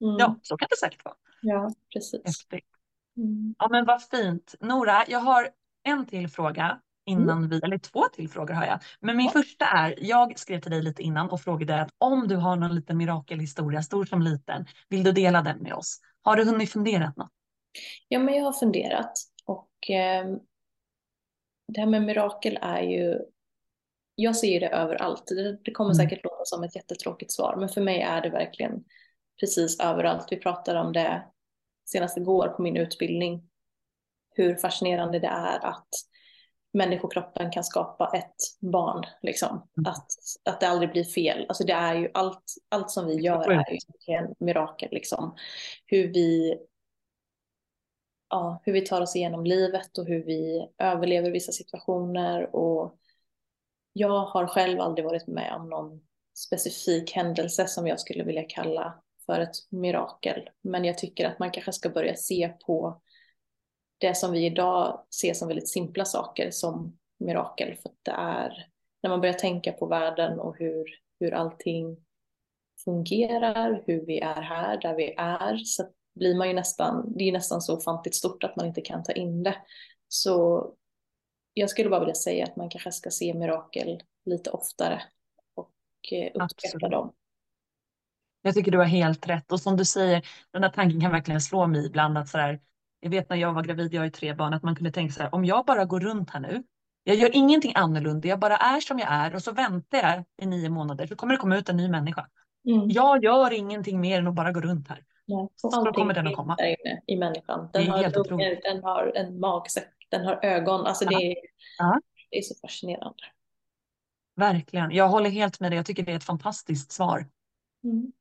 [0.00, 0.16] mm.
[0.18, 1.14] ja så kan det säkert vara.
[1.42, 2.46] Ja, precis.
[3.16, 3.54] Mm.
[3.58, 4.54] Ja men vad fint.
[4.60, 5.48] Nora, jag har
[5.84, 6.80] en till fråga
[7.10, 7.50] innan mm.
[7.50, 8.80] vi, eller två till frågor har jag.
[9.00, 12.36] Men min första är, jag skrev till dig lite innan och frågade att om du
[12.36, 16.00] har någon liten mirakelhistoria, stor som liten, vill du dela den med oss?
[16.22, 17.30] Har du hunnit fundera något?
[18.08, 19.12] Ja, men jag har funderat
[19.44, 20.26] och eh,
[21.68, 23.18] det här med mirakel är ju,
[24.14, 25.26] jag ser det överallt.
[25.26, 26.08] Det, det kommer mm.
[26.08, 28.84] säkert låta som ett jättetråkigt svar, men för mig är det verkligen
[29.40, 30.26] precis överallt.
[30.30, 31.24] Vi pratade om det
[31.84, 33.50] senast igår på min utbildning,
[34.34, 35.88] hur fascinerande det är att
[36.72, 39.04] människokroppen kan skapa ett barn.
[39.22, 39.48] Liksom.
[39.48, 39.90] Mm.
[39.90, 40.06] Att,
[40.44, 41.46] att det aldrig blir fel.
[41.48, 44.88] Alltså det är ju allt, allt som vi gör är ju en mirakel.
[44.92, 45.36] Liksom.
[45.86, 46.58] Hur vi
[48.30, 52.56] ja, hur vi tar oss igenom livet och hur vi överlever vissa situationer.
[52.56, 52.98] Och
[53.92, 56.00] jag har själv aldrig varit med om någon
[56.34, 60.50] specifik händelse som jag skulle vilja kalla för ett mirakel.
[60.62, 63.00] Men jag tycker att man kanske ska börja se på
[64.00, 67.76] det som vi idag ser som väldigt simpla saker som mirakel.
[67.76, 68.66] För att det är
[69.02, 70.84] när man börjar tänka på världen och hur,
[71.20, 71.96] hur allting
[72.84, 75.84] fungerar, hur vi är här, där vi är, så
[76.14, 79.12] blir man ju nästan, det är nästan så ofantligt stort att man inte kan ta
[79.12, 79.56] in det.
[80.08, 80.66] Så
[81.54, 85.02] jag skulle bara vilja säga att man kanske ska se mirakel lite oftare
[85.54, 85.72] och
[86.12, 87.12] eh, uppskatta dem.
[88.42, 91.40] Jag tycker du har helt rätt och som du säger, den här tanken kan verkligen
[91.40, 92.60] slå mig ibland att sådär,
[93.00, 95.12] jag vet när jag var gravid, jag har ju tre barn, att man kunde tänka
[95.12, 96.62] så här, om jag bara går runt här nu,
[97.04, 100.46] jag gör ingenting annorlunda, jag bara är som jag är och så väntar jag i
[100.46, 102.26] nio månader så kommer det komma ut en ny människa.
[102.68, 102.88] Mm.
[102.88, 105.04] Jag gör ingenting mer än att bara gå runt här.
[105.26, 106.56] Ja, så kommer den att komma.
[107.06, 107.70] I människan.
[107.72, 110.86] Den har lungor, den har en magsäck, den har ögon.
[110.86, 111.36] Alltså det är,
[111.78, 112.00] ja.
[112.30, 113.22] det är så fascinerande.
[114.36, 114.90] Verkligen.
[114.90, 115.76] Jag håller helt med dig.
[115.76, 117.26] Jag tycker det är ett fantastiskt svar.
[117.84, 118.12] Mm.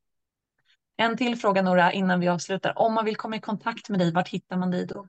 [1.02, 2.74] En till fråga Nora innan vi avslutar.
[2.80, 5.08] Om man vill komma i kontakt med dig, vart hittar man dig då?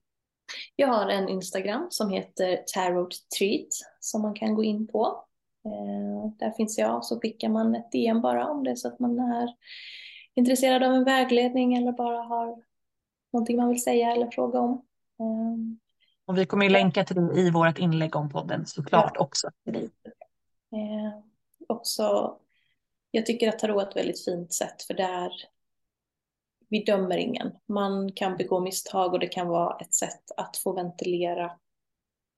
[0.76, 3.68] Jag har en Instagram som heter Tarot Treat
[4.00, 5.24] som man kan gå in på.
[5.64, 9.18] Eh, där finns jag, så skickar man ett DM bara om det så att man
[9.18, 9.48] är
[10.34, 12.62] intresserad av en vägledning eller bara har
[13.32, 14.72] någonting man vill säga eller fråga om.
[15.20, 15.76] Eh,
[16.26, 19.20] och vi kommer ju länka till dig i vårt inlägg om podden såklart ja.
[19.20, 19.50] också.
[19.64, 19.90] Till dig.
[20.72, 21.18] Eh,
[21.68, 22.36] också,
[23.10, 25.32] jag tycker att tarot är ett väldigt fint sätt för där
[26.70, 27.52] vi dömer ingen.
[27.66, 31.52] Man kan begå misstag och det kan vara ett sätt att få ventilera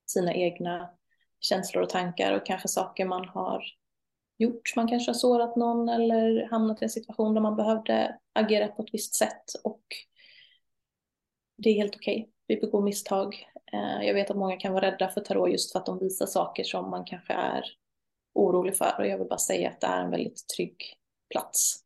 [0.06, 0.90] sina egna
[1.40, 3.64] känslor och tankar och kanske saker man har
[4.38, 4.76] gjort.
[4.76, 8.82] Man kanske har sårat någon eller hamnat i en situation där man behövde agera på
[8.82, 9.84] ett visst sätt och
[11.56, 12.20] det är helt okej.
[12.20, 12.32] Okay.
[12.46, 13.46] Vi begår misstag.
[13.72, 16.26] Eh, jag vet att många kan vara rädda för tarot just för att de visar
[16.26, 17.64] saker som man kanske är
[18.34, 20.76] orolig för och jag vill bara säga att det är en väldigt trygg
[21.30, 21.84] plats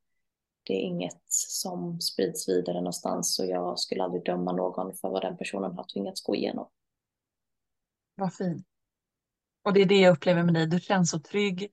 [0.66, 5.22] det är inget som sprids vidare någonstans och jag skulle aldrig döma någon för vad
[5.22, 6.68] den personen har tvingats gå igenom.
[8.14, 8.66] Vad fint.
[9.62, 10.66] Och det är det jag upplever med dig.
[10.66, 11.72] Du känns så trygg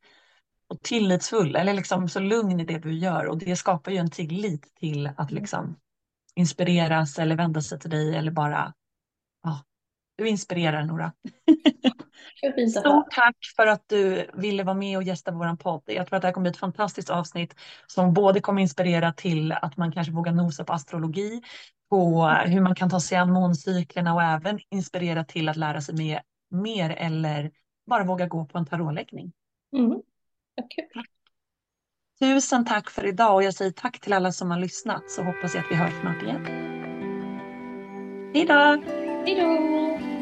[0.68, 3.26] och tillitsfull, eller liksom så lugn i det du gör.
[3.26, 5.36] Och det skapar ju en tillit till att Mm.
[5.36, 5.80] liksom
[6.36, 8.74] inspireras eller vända sig till dig eller bara,
[9.44, 9.64] ja,
[10.16, 11.12] du inspirerar Nora.
[12.80, 15.82] Stort tack för att du ville vara med och gästa vår podd.
[15.86, 17.56] Jag tror att det här kommer bli ett fantastiskt avsnitt
[17.88, 21.42] som både kommer inspirera till att man kanske vågar nosa på astrologi,
[21.90, 25.96] på hur man kan ta sig an måncyklerna och även inspirera till att lära sig
[25.96, 27.52] mer, mer eller
[27.88, 29.34] bara våga gå på en tarotläggning.
[29.76, 30.02] Mm.
[30.76, 31.04] Kul.
[32.20, 35.56] Tusen tack för idag och jag säger tack till alla som har lyssnat så hoppas
[35.56, 36.46] jag att vi hörs snart igen.
[38.34, 39.03] Hej då!
[39.26, 40.13] Hej då!